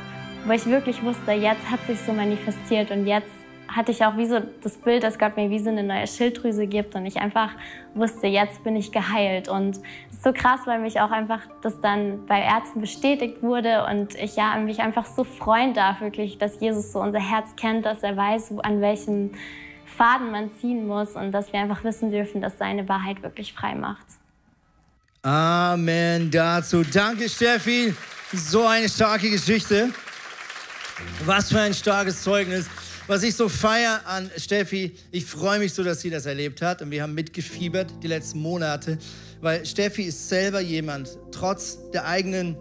wo 0.47 0.53
ich 0.53 0.65
wirklich 0.67 1.03
wusste, 1.03 1.33
jetzt 1.33 1.71
hat 1.71 1.81
sich 1.87 2.01
so 2.01 2.13
manifestiert 2.13 2.91
und 2.91 3.07
jetzt 3.07 3.46
hatte 3.69 3.93
ich 3.93 4.05
auch 4.05 4.17
wie 4.17 4.27
so 4.27 4.41
das 4.63 4.77
Bild, 4.77 5.03
dass 5.03 5.19
Gott 5.19 5.37
mir 5.37 5.51
wie 5.51 5.59
so 5.59 5.71
eine 5.71 5.83
neue 5.83 6.07
Schilddrüse 6.07 6.67
gibt 6.67 6.95
und 6.95 7.07
ich 7.07 7.17
einfach 7.17 7.51
wusste, 7.95 8.27
jetzt 8.27 8.63
bin 8.65 8.77
ich 8.77 8.93
geheilt. 8.93 9.49
Und 9.49 9.77
es 10.11 10.17
ist 10.17 10.23
so 10.23 10.33
krass, 10.33 10.61
weil 10.67 10.81
mich 10.81 11.01
auch 11.01 11.11
einfach 11.11 11.41
das 11.63 11.81
dann 11.81 12.27
bei 12.27 12.41
Ärzten 12.41 12.81
bestätigt 12.81 13.43
wurde 13.43 13.87
und 13.87 14.15
ich 14.15 14.37
ja 14.37 14.57
mich 14.57 14.81
einfach 14.81 15.07
so 15.07 15.25
freuen 15.25 15.75
darf, 15.75 16.01
wirklich, 16.01 16.39
dass 16.39 16.61
Jesus 16.61 16.93
so 16.93 17.01
unser 17.01 17.21
Herz 17.21 17.57
kennt, 17.57 17.85
dass 17.85 18.03
er 18.03 18.17
weiß, 18.17 18.59
an 18.63 18.81
welchem 18.81 19.33
Faden 19.97 20.31
man 20.31 20.51
ziehen 20.61 20.87
muss 20.87 21.13
und 21.13 21.33
dass 21.33 21.53
wir 21.53 21.61
einfach 21.61 21.83
wissen 21.85 22.11
dürfen, 22.11 22.41
dass 22.41 22.59
seine 22.59 22.89
Wahrheit 22.89 23.23
wirklich 23.23 23.53
frei 23.53 23.75
macht. 23.75 24.07
Amen 25.23 26.31
dazu. 26.31 26.85
Danke, 26.85 27.29
Steffi. 27.29 27.95
So 28.33 28.67
eine 28.67 28.89
starke 28.89 29.31
Geschichte. 29.31 29.91
Was 31.25 31.51
für 31.51 31.61
ein 31.61 31.75
starkes 31.75 32.23
Zeugnis. 32.23 32.69
Was 33.09 33.23
ich 33.23 33.37
so 33.37 33.49
feier 33.49 34.01
an 34.07 34.33
Steffi, 34.37 34.97
ich 35.13 35.25
freue 35.27 35.61
mich 35.61 35.73
so, 35.73 35.85
dass 35.85 36.01
sie 36.01 36.11
das 36.11 36.27
erlebt 36.27 36.61
hat 36.61 36.83
und 36.83 36.91
wir 36.91 37.05
haben 37.05 37.15
mitgefiebert 37.15 38.03
die 38.03 38.09
letzten 38.09 38.41
Monate, 38.41 38.99
weil 39.41 39.65
Steffi 39.65 40.03
ist 40.03 40.29
selber 40.29 40.61
jemand, 40.61 41.17
trotz 41.31 41.79
der 41.93 42.09
eigenen 42.09 42.57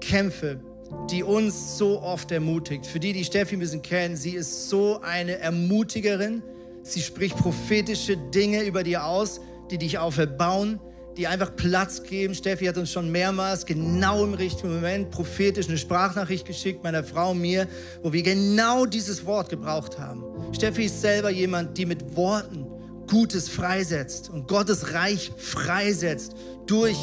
Kämpfe, 0.00 0.62
die 1.10 1.22
uns 1.22 1.76
so 1.76 2.00
oft 2.00 2.32
ermutigt. 2.32 2.86
Für 2.86 3.00
die, 3.00 3.12
die 3.12 3.22
Steffi 3.22 3.56
ein 3.56 3.58
bisschen 3.58 3.82
kennen, 3.82 4.16
sie 4.16 4.30
ist 4.30 4.70
so 4.70 5.02
eine 5.02 5.36
Ermutigerin. 5.38 6.42
Sie 6.82 7.02
spricht 7.02 7.36
prophetische 7.36 8.16
Dinge 8.16 8.62
über 8.62 8.84
dir 8.84 9.04
aus, 9.04 9.42
die 9.70 9.76
dich 9.76 9.98
auferbauen, 9.98 10.80
die 11.16 11.26
einfach 11.26 11.54
Platz 11.54 12.02
geben. 12.02 12.34
Steffi 12.34 12.66
hat 12.66 12.76
uns 12.78 12.90
schon 12.90 13.10
mehrmals 13.10 13.66
genau 13.66 14.24
im 14.24 14.34
richtigen 14.34 14.74
Moment 14.74 15.10
prophetisch 15.10 15.68
eine 15.68 15.78
Sprachnachricht 15.78 16.46
geschickt, 16.46 16.82
meiner 16.82 17.04
Frau 17.04 17.34
mir, 17.34 17.66
wo 18.02 18.12
wir 18.12 18.22
genau 18.22 18.86
dieses 18.86 19.24
Wort 19.26 19.48
gebraucht 19.48 19.98
haben. 19.98 20.24
Steffi 20.52 20.84
ist 20.84 21.00
selber 21.00 21.30
jemand, 21.30 21.76
die 21.76 21.86
mit 21.86 22.16
Worten 22.16 22.66
Gutes 23.08 23.48
freisetzt 23.48 24.30
und 24.30 24.48
Gottes 24.48 24.94
Reich 24.94 25.32
freisetzt 25.36 26.34
durch 26.66 26.96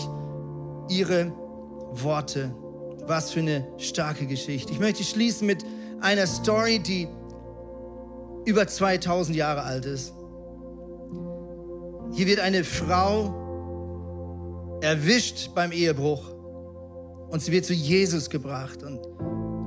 ihre 0.90 1.32
Worte. 1.92 2.52
Was 3.06 3.32
für 3.32 3.40
eine 3.40 3.68
starke 3.78 4.26
Geschichte. 4.28 4.72
Ich 4.72 4.80
möchte 4.80 5.04
schließen 5.04 5.46
mit 5.46 5.64
einer 6.02 6.28
Story, 6.28 6.80
die 6.80 7.08
über 8.46 8.68
2000 8.68 9.36
Jahre 9.36 9.64
alt 9.64 9.86
ist. 9.86 10.14
Hier 12.14 12.26
wird 12.26 12.40
eine 12.40 12.64
Frau 12.64 13.39
erwischt 14.82 15.52
beim 15.54 15.72
Ehebruch 15.72 16.30
und 17.30 17.42
sie 17.42 17.52
wird 17.52 17.66
zu 17.66 17.74
Jesus 17.74 18.30
gebracht. 18.30 18.84
Und 18.84 19.00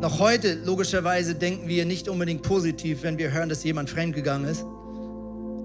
noch 0.01 0.19
heute, 0.19 0.55
logischerweise, 0.55 1.35
denken 1.35 1.69
wir 1.69 1.85
nicht 1.85 2.09
unbedingt 2.09 2.43
positiv, 2.43 3.03
wenn 3.03 3.19
wir 3.19 3.31
hören, 3.31 3.49
dass 3.49 3.63
jemand 3.63 3.89
fremdgegangen 3.91 4.49
ist. 4.49 4.65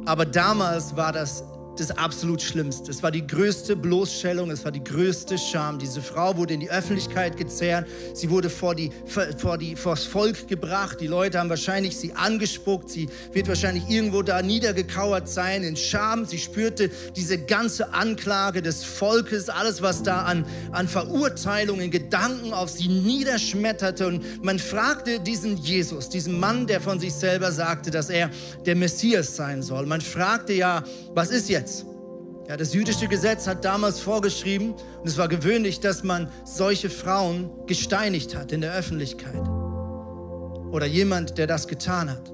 Aber 0.05 0.25
damals 0.25 0.95
war 0.95 1.12
das 1.12 1.43
das 1.79 1.91
absolut 1.91 2.41
Schlimmste. 2.41 2.91
Es 2.91 3.03
war 3.03 3.11
die 3.11 3.25
größte 3.25 3.75
Bloßstellung, 3.75 4.51
es 4.51 4.65
war 4.65 4.71
die 4.71 4.83
größte 4.83 5.37
Scham. 5.37 5.79
Diese 5.79 6.01
Frau 6.01 6.35
wurde 6.37 6.53
in 6.55 6.59
die 6.59 6.69
Öffentlichkeit 6.69 7.37
gezerrt, 7.37 7.87
sie 8.13 8.29
wurde 8.29 8.49
vor, 8.49 8.75
die, 8.75 8.91
vor, 9.05 9.57
die, 9.57 9.75
vor 9.75 9.95
das 9.95 10.05
Volk 10.05 10.47
gebracht. 10.47 10.99
Die 11.01 11.07
Leute 11.07 11.39
haben 11.39 11.49
wahrscheinlich 11.49 11.97
sie 11.97 12.13
angespuckt, 12.13 12.89
sie 12.89 13.09
wird 13.33 13.47
wahrscheinlich 13.47 13.89
irgendwo 13.89 14.21
da 14.21 14.41
niedergekauert 14.41 15.29
sein 15.29 15.63
in 15.63 15.75
Scham. 15.75 16.25
Sie 16.25 16.39
spürte 16.39 16.89
diese 17.15 17.37
ganze 17.37 17.93
Anklage 17.93 18.61
des 18.61 18.83
Volkes, 18.83 19.49
alles, 19.49 19.81
was 19.81 20.03
da 20.03 20.23
an, 20.23 20.45
an 20.71 20.87
Verurteilungen, 20.87 21.91
Gedanken 21.91 22.53
auf 22.53 22.69
sie 22.69 22.87
niederschmetterte. 22.87 24.07
Und 24.07 24.43
man 24.43 24.59
fragte 24.59 25.19
diesen 25.19 25.57
Jesus, 25.57 26.09
diesen 26.09 26.39
Mann, 26.39 26.67
der 26.67 26.81
von 26.81 26.99
sich 26.99 27.13
selber 27.13 27.51
sagte, 27.51 27.91
dass 27.91 28.09
er 28.09 28.29
der 28.65 28.75
Messias 28.75 29.35
sein 29.35 29.61
soll. 29.61 29.85
Man 29.85 30.01
fragte 30.01 30.53
ja, 30.53 30.83
was 31.13 31.29
ist 31.29 31.49
jetzt? 31.49 31.66
Ja, 32.47 32.55
das 32.55 32.73
jüdische 32.73 33.10
Gesetz 33.10 33.45
hat 33.45 33.65
damals 33.65 33.99
vorgeschrieben, 33.99 34.71
und 34.71 35.05
es 35.07 35.17
war 35.17 35.27
gewöhnlich, 35.27 35.81
dass 35.81 36.03
man 36.03 36.29
solche 36.45 36.89
Frauen 36.89 37.49
gesteinigt 37.65 38.38
hat 38.38 38.53
in 38.53 38.62
der 38.62 38.73
Öffentlichkeit. 38.73 39.45
Oder 40.71 40.86
jemand, 40.86 41.38
der 41.38 41.45
das 41.45 41.67
getan 41.67 42.10
hat. 42.10 42.31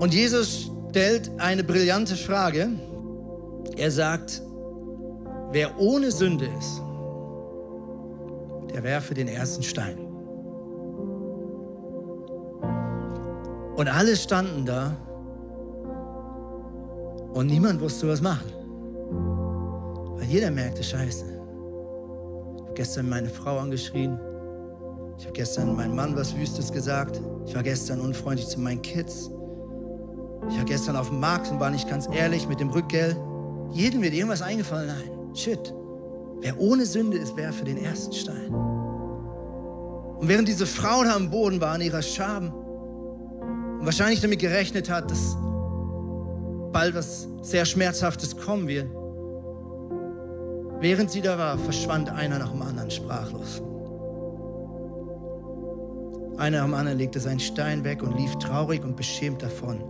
Und 0.00 0.14
Jesus 0.14 0.70
stellt 0.90 1.32
eine 1.38 1.64
brillante 1.64 2.14
Frage. 2.14 2.68
Er 3.76 3.90
sagt, 3.90 4.40
wer 5.50 5.80
ohne 5.80 6.12
Sünde 6.12 6.48
ist, 6.58 6.80
der 8.72 8.84
werfe 8.84 9.14
den 9.14 9.26
ersten 9.26 9.64
Stein. 9.64 9.98
Und 13.76 13.88
alle 13.88 14.14
standen 14.14 14.64
da 14.64 14.96
und 17.32 17.46
niemand 17.46 17.80
wusste, 17.80 18.08
was 18.08 18.20
machen. 18.20 18.52
Weil 20.16 20.26
jeder 20.26 20.50
merkte, 20.50 20.82
scheiße. 20.82 21.24
Ich 21.24 22.62
habe 22.62 22.74
gestern 22.74 23.08
meine 23.08 23.28
Frau 23.28 23.58
angeschrien. 23.58 24.18
Ich 25.18 25.24
habe 25.24 25.34
gestern 25.34 25.76
meinem 25.76 25.94
Mann 25.94 26.16
was 26.16 26.36
Wüstes 26.36 26.72
gesagt. 26.72 27.20
Ich 27.46 27.54
war 27.54 27.62
gestern 27.62 28.00
unfreundlich 28.00 28.48
zu 28.48 28.58
meinen 28.60 28.82
Kids. 28.82 29.30
Ich 30.48 30.56
war 30.56 30.64
gestern 30.64 30.96
auf 30.96 31.08
dem 31.08 31.20
Markt 31.20 31.50
und 31.50 31.60
war 31.60 31.70
nicht 31.70 31.88
ganz 31.88 32.08
ehrlich 32.12 32.48
mit 32.48 32.60
dem 32.60 32.70
Rückgeld. 32.70 33.16
Jedem 33.72 34.02
wird 34.02 34.14
irgendwas 34.14 34.42
eingefallen. 34.42 34.88
Nein, 34.88 35.34
shit. 35.34 35.74
Wer 36.40 36.58
ohne 36.58 36.86
Sünde 36.86 37.18
ist, 37.18 37.36
werfe 37.36 37.64
den 37.64 37.76
ersten 37.76 38.14
Stein. 38.14 38.52
Und 38.54 40.28
während 40.28 40.48
diese 40.48 40.66
Frau 40.66 41.04
da 41.04 41.14
am 41.14 41.30
Boden 41.30 41.60
war, 41.60 41.76
in 41.76 41.82
ihrer 41.82 42.02
Scham, 42.02 42.52
und 42.52 43.84
wahrscheinlich 43.84 44.20
damit 44.20 44.38
gerechnet 44.38 44.90
hat, 44.90 45.10
dass 45.10 45.36
bald 46.72 46.94
was 46.94 47.28
sehr 47.42 47.64
Schmerzhaftes 47.64 48.36
kommen 48.36 48.68
wird. 48.68 48.86
Während 50.80 51.10
sie 51.10 51.20
da 51.20 51.36
war, 51.36 51.58
verschwand 51.58 52.10
einer 52.10 52.38
nach 52.38 52.52
dem 52.52 52.62
anderen 52.62 52.90
sprachlos. 52.90 53.62
Einer 56.38 56.62
dem 56.62 56.72
anderen 56.72 56.98
legte 56.98 57.20
seinen 57.20 57.40
Stein 57.40 57.84
weg 57.84 58.02
und 58.02 58.16
lief 58.16 58.34
traurig 58.36 58.82
und 58.82 58.96
beschämt 58.96 59.42
davon, 59.42 59.82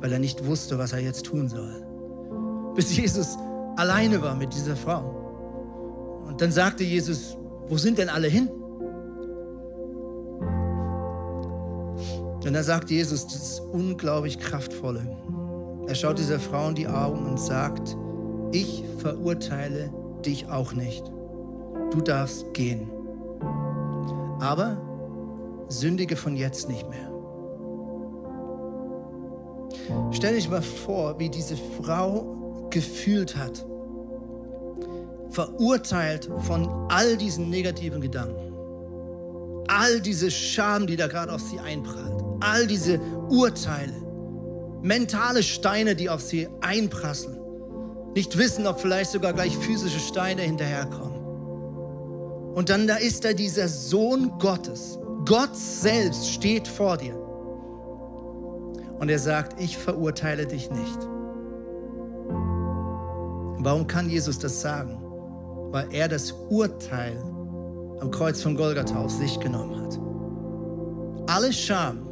weil 0.00 0.12
er 0.12 0.20
nicht 0.20 0.46
wusste, 0.46 0.78
was 0.78 0.92
er 0.92 1.00
jetzt 1.00 1.26
tun 1.26 1.48
soll. 1.48 1.84
Bis 2.76 2.96
Jesus 2.96 3.36
alleine 3.76 4.22
war 4.22 4.36
mit 4.36 4.54
dieser 4.54 4.76
Frau. 4.76 6.22
Und 6.28 6.40
dann 6.40 6.52
sagte 6.52 6.84
Jesus, 6.84 7.36
wo 7.68 7.76
sind 7.76 7.98
denn 7.98 8.08
alle 8.08 8.28
hin? 8.28 8.48
Und 12.34 12.44
dann 12.44 12.62
sagt 12.62 12.90
Jesus 12.90 13.26
das 13.26 13.60
unglaublich 13.60 14.38
kraftvolle. 14.38 15.00
Er 15.86 15.94
schaut 15.94 16.18
dieser 16.18 16.38
Frau 16.38 16.68
in 16.68 16.74
die 16.74 16.86
Augen 16.86 17.26
und 17.26 17.40
sagt, 17.40 17.96
ich 18.52 18.84
verurteile 18.98 19.92
dich 20.24 20.48
auch 20.48 20.72
nicht. 20.72 21.04
Du 21.90 22.00
darfst 22.00 22.52
gehen. 22.54 22.90
Aber 24.40 24.80
sündige 25.68 26.16
von 26.16 26.36
jetzt 26.36 26.68
nicht 26.68 26.88
mehr. 26.88 27.10
Stell 30.12 30.34
dich 30.34 30.48
mal 30.48 30.62
vor, 30.62 31.18
wie 31.18 31.28
diese 31.28 31.56
Frau 31.56 32.68
gefühlt 32.70 33.36
hat. 33.36 33.66
Verurteilt 35.30 36.30
von 36.40 36.68
all 36.88 37.16
diesen 37.16 37.50
negativen 37.50 38.00
Gedanken. 38.00 38.52
All 39.68 40.00
diese 40.00 40.30
Scham, 40.30 40.86
die 40.86 40.96
da 40.96 41.06
gerade 41.06 41.32
auf 41.32 41.40
sie 41.40 41.58
einprallt. 41.58 42.22
All 42.40 42.66
diese 42.66 43.00
Urteile 43.30 44.11
mentale 44.82 45.42
Steine, 45.42 45.94
die 45.94 46.10
auf 46.10 46.20
sie 46.20 46.48
einprasseln. 46.60 47.38
Nicht 48.14 48.36
wissen, 48.36 48.66
ob 48.66 48.80
vielleicht 48.80 49.10
sogar 49.10 49.32
gleich 49.32 49.56
physische 49.56 50.00
Steine 50.00 50.42
hinterherkommen. 50.42 51.12
Und 52.54 52.68
dann 52.68 52.86
da 52.86 52.96
ist 52.96 53.24
da 53.24 53.32
dieser 53.32 53.68
Sohn 53.68 54.38
Gottes. 54.38 54.98
Gott 55.24 55.56
selbst 55.56 56.28
steht 56.30 56.68
vor 56.68 56.98
dir. 56.98 57.16
Und 58.98 59.08
er 59.08 59.18
sagt, 59.18 59.60
ich 59.60 59.78
verurteile 59.78 60.46
dich 60.46 60.70
nicht. 60.70 60.98
Warum 63.64 63.86
kann 63.86 64.10
Jesus 64.10 64.38
das 64.38 64.60
sagen? 64.60 64.98
Weil 65.70 65.88
er 65.92 66.08
das 66.08 66.32
Urteil 66.50 67.16
am 68.00 68.10
Kreuz 68.10 68.42
von 68.42 68.56
Golgatha 68.56 68.98
auf 68.98 69.12
sich 69.12 69.40
genommen 69.40 69.80
hat. 69.80 69.98
Alle 71.34 71.52
Scham, 71.52 72.08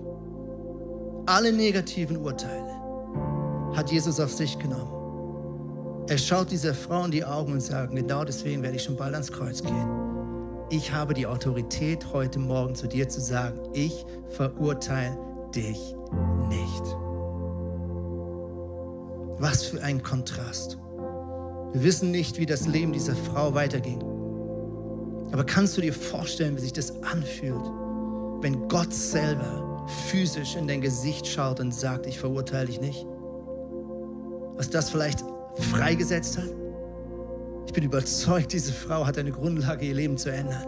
alle 1.27 1.53
negativen 1.53 2.17
Urteile 2.17 2.75
hat 3.75 3.91
Jesus 3.91 4.19
auf 4.21 4.33
sich 4.33 4.59
genommen. 4.59 5.01
Er 6.09 6.19
schaut 6.19 6.51
dieser 6.51 6.75
Frau 6.75 7.05
in 7.05 7.11
die 7.11 7.25
Augen 7.25 7.53
und 7.53 7.61
sagt, 7.61 7.95
genau 7.95 8.25
deswegen 8.25 8.63
werde 8.63 8.77
ich 8.77 8.83
schon 8.83 8.97
bald 8.97 9.15
ans 9.15 9.31
Kreuz 9.31 9.63
gehen. 9.63 9.89
Ich 10.71 10.93
habe 10.93 11.15
die 11.15 11.27
Autorität, 11.27 12.13
heute 12.13 12.39
Morgen 12.39 12.75
zu 12.75 12.87
dir 12.87 13.09
zu 13.09 13.21
sagen, 13.21 13.61
ich 13.73 14.05
verurteile 14.33 15.17
dich 15.55 15.95
nicht. 16.49 16.97
Was 19.39 19.65
für 19.65 19.83
ein 19.83 20.03
Kontrast. 20.03 20.79
Wir 21.73 21.83
wissen 21.85 22.11
nicht, 22.11 22.39
wie 22.39 22.47
das 22.47 22.67
Leben 22.67 22.93
dieser 22.93 23.15
Frau 23.15 23.55
weiterging. 23.55 24.01
Aber 25.33 25.45
kannst 25.45 25.77
du 25.77 25.81
dir 25.81 25.93
vorstellen, 25.93 26.57
wie 26.57 26.61
sich 26.61 26.73
das 26.73 27.03
anfühlt, 27.03 27.65
wenn 28.41 28.69
Gott 28.69 28.93
selber 28.93 29.80
physisch 29.91 30.57
in 30.57 30.67
dein 30.67 30.81
Gesicht 30.81 31.27
schaut 31.27 31.61
und 31.61 31.75
sagt, 31.75 32.07
ich 32.07 32.19
verurteile 32.19 32.67
dich 32.67 32.81
nicht? 32.81 33.07
Was 34.57 34.71
das 34.71 34.91
vielleicht 34.91 35.25
freigesetzt 35.71 36.39
hat? 36.39 36.51
Ich 37.67 37.73
bin 37.73 37.85
überzeugt, 37.85 38.53
diese 38.53 38.73
Frau 38.73 39.07
hat 39.07 39.17
eine 39.17 39.31
Grundlage, 39.31 39.87
ihr 39.87 39.95
Leben 39.95 40.19
zu 40.19 40.31
ändern. 40.33 40.67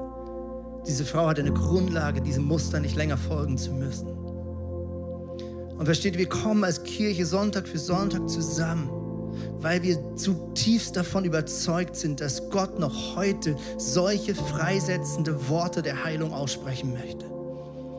Diese 0.86 1.04
Frau 1.04 1.26
hat 1.26 1.38
eine 1.38 1.52
Grundlage, 1.52 2.20
diesem 2.20 2.44
Muster 2.44 2.80
nicht 2.80 2.96
länger 2.96 3.16
folgen 3.16 3.58
zu 3.58 3.72
müssen. 3.72 4.08
Und 4.08 5.84
versteht, 5.84 6.16
wir 6.16 6.28
kommen 6.28 6.62
als 6.64 6.82
Kirche 6.84 7.26
Sonntag 7.26 7.66
für 7.66 7.78
Sonntag 7.78 8.28
zusammen, 8.28 8.88
weil 9.58 9.82
wir 9.82 10.16
zutiefst 10.16 10.96
davon 10.96 11.24
überzeugt 11.24 11.96
sind, 11.96 12.20
dass 12.20 12.50
Gott 12.50 12.78
noch 12.78 13.16
heute 13.16 13.56
solche 13.78 14.34
freisetzende 14.34 15.48
Worte 15.48 15.82
der 15.82 16.04
Heilung 16.04 16.32
aussprechen 16.32 16.92
möchte. 16.92 17.31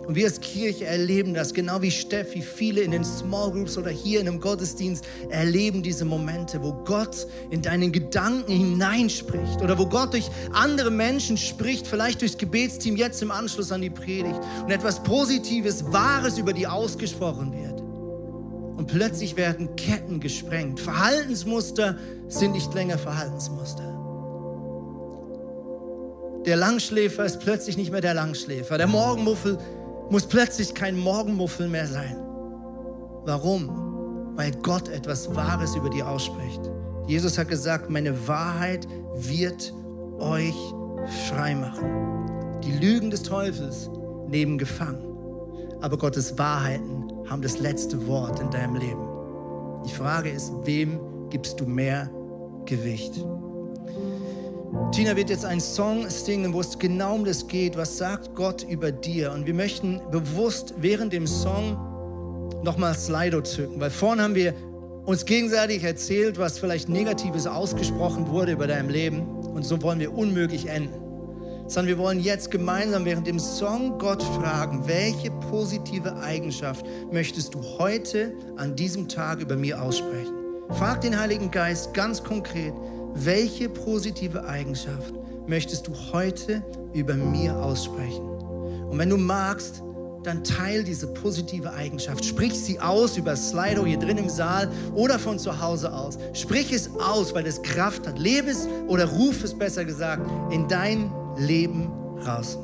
Und 0.05 0.15
wir 0.15 0.25
als 0.25 0.41
Kirche 0.41 0.85
erleben 0.85 1.33
das, 1.33 1.53
genau 1.53 1.81
wie 1.81 1.91
Steffi, 1.91 2.41
viele 2.41 2.81
in 2.81 2.91
den 2.91 3.05
Small 3.05 3.51
Groups 3.51 3.77
oder 3.77 3.89
hier 3.89 4.19
in 4.19 4.27
einem 4.27 4.41
Gottesdienst 4.41 5.05
erleben 5.29 5.81
diese 5.81 6.03
Momente, 6.03 6.61
wo 6.61 6.73
Gott 6.73 7.25
in 7.51 7.61
deinen 7.61 7.91
Gedanken 7.93 8.51
hineinspricht 8.51 9.61
oder 9.61 9.77
wo 9.77 9.85
Gott 9.85 10.13
durch 10.13 10.29
andere 10.51 10.91
Menschen 10.91 11.37
spricht, 11.37 11.87
vielleicht 11.87 12.19
durchs 12.19 12.37
Gebetsteam 12.37 12.97
jetzt 12.97 13.21
im 13.21 13.31
Anschluss 13.31 13.71
an 13.71 13.81
die 13.81 13.89
Predigt 13.89 14.39
und 14.63 14.71
etwas 14.71 15.01
Positives, 15.03 15.85
Wahres 15.93 16.37
über 16.37 16.51
die 16.51 16.67
ausgesprochen 16.67 17.53
wird. 17.53 17.81
Und 18.77 18.87
plötzlich 18.87 19.37
werden 19.37 19.75
Ketten 19.77 20.19
gesprengt. 20.19 20.81
Verhaltensmuster 20.81 21.97
sind 22.27 22.51
nicht 22.51 22.73
länger 22.73 22.97
Verhaltensmuster. 22.97 23.93
Der 26.45 26.57
Langschläfer 26.57 27.23
ist 27.23 27.39
plötzlich 27.39 27.77
nicht 27.77 27.91
mehr 27.91 28.01
der 28.01 28.13
Langschläfer. 28.13 28.77
Der 28.77 28.87
Morgenmuffel 28.87 29.57
muss 30.09 30.25
plötzlich 30.25 30.73
kein 30.73 30.97
Morgenmuffel 30.97 31.67
mehr 31.67 31.87
sein. 31.87 32.15
Warum? 33.25 34.35
Weil 34.35 34.51
Gott 34.61 34.89
etwas 34.89 35.33
Wahres 35.35 35.75
über 35.75 35.89
dir 35.89 36.07
ausspricht. 36.07 36.61
Jesus 37.07 37.37
hat 37.37 37.49
gesagt, 37.49 37.89
meine 37.89 38.27
Wahrheit 38.27 38.87
wird 39.15 39.73
euch 40.19 40.55
frei 41.29 41.55
machen. 41.55 42.59
Die 42.63 42.71
Lügen 42.71 43.09
des 43.09 43.23
Teufels 43.23 43.89
nehmen 44.27 44.57
gefangen. 44.57 45.03
Aber 45.81 45.97
Gottes 45.97 46.37
Wahrheiten 46.37 47.11
haben 47.29 47.41
das 47.41 47.59
letzte 47.59 48.07
Wort 48.07 48.39
in 48.39 48.49
deinem 48.49 48.75
Leben. 48.75 49.07
Die 49.85 49.93
Frage 49.93 50.29
ist, 50.29 50.51
wem 50.63 50.99
gibst 51.29 51.59
du 51.59 51.65
mehr 51.65 52.09
Gewicht? 52.65 53.23
Tina 54.91 55.15
wird 55.15 55.29
jetzt 55.29 55.45
einen 55.45 55.59
Song 55.61 56.09
singen, 56.09 56.53
wo 56.53 56.59
es 56.59 56.79
genau 56.79 57.15
um 57.15 57.25
das 57.25 57.47
geht. 57.47 57.77
Was 57.77 57.97
sagt 57.97 58.33
Gott 58.33 58.63
über 58.63 58.91
dir? 58.91 59.31
Und 59.31 59.45
wir 59.45 59.53
möchten 59.53 60.01
bewusst 60.09 60.73
während 60.77 61.13
dem 61.13 61.27
Song 61.27 61.77
nochmal 62.63 62.95
Slido 62.95 63.41
zücken, 63.41 63.79
weil 63.79 63.91
vorhin 63.91 64.21
haben 64.21 64.35
wir 64.35 64.53
uns 65.05 65.25
gegenseitig 65.25 65.83
erzählt, 65.83 66.39
was 66.39 66.57
vielleicht 66.57 66.89
Negatives 66.89 67.45
ausgesprochen 67.45 68.29
wurde 68.29 68.53
über 68.53 68.65
deinem 68.65 68.89
Leben. 68.89 69.21
Und 69.21 69.63
so 69.63 69.81
wollen 69.83 69.99
wir 69.99 70.11
unmöglich 70.11 70.67
enden. 70.67 70.99
Sondern 71.67 71.87
wir 71.87 71.97
wollen 71.97 72.19
jetzt 72.19 72.49
gemeinsam 72.49 73.05
während 73.05 73.27
dem 73.27 73.39
Song 73.39 73.99
Gott 73.99 74.23
fragen, 74.23 74.87
welche 74.87 75.29
positive 75.51 76.17
Eigenschaft 76.17 76.85
möchtest 77.11 77.53
du 77.53 77.61
heute 77.77 78.33
an 78.57 78.75
diesem 78.75 79.07
Tag 79.07 79.39
über 79.39 79.55
mir 79.55 79.81
aussprechen? 79.81 80.33
Frag 80.69 81.01
den 81.01 81.19
Heiligen 81.19 81.51
Geist 81.51 81.93
ganz 81.93 82.23
konkret, 82.23 82.73
welche 83.15 83.69
positive 83.69 84.45
Eigenschaft 84.45 85.13
möchtest 85.47 85.87
du 85.87 85.93
heute 86.11 86.63
über 86.93 87.15
mir 87.15 87.55
aussprechen? 87.55 88.27
Und 88.89 88.97
wenn 88.97 89.09
du 89.09 89.17
magst, 89.17 89.81
dann 90.23 90.43
teil 90.43 90.83
diese 90.83 91.07
positive 91.07 91.73
Eigenschaft. 91.73 92.23
Sprich 92.23 92.53
sie 92.53 92.79
aus 92.79 93.17
über 93.17 93.35
Slido 93.35 93.85
hier 93.85 93.99
drin 93.99 94.17
im 94.17 94.29
Saal 94.29 94.71
oder 94.93 95.19
von 95.19 95.37
zu 95.37 95.59
Hause 95.61 95.93
aus. 95.93 96.17
Sprich 96.33 96.71
es 96.71 96.89
aus, 96.95 97.33
weil 97.33 97.45
es 97.45 97.61
Kraft 97.61 98.07
hat. 98.07 98.17
Lebe 98.19 98.51
es 98.51 98.67
oder 98.87 99.05
ruf 99.05 99.43
es 99.43 99.53
besser 99.53 99.83
gesagt 99.83 100.25
in 100.51 100.67
dein 100.67 101.11
Leben 101.37 101.91
raus. 102.25 102.57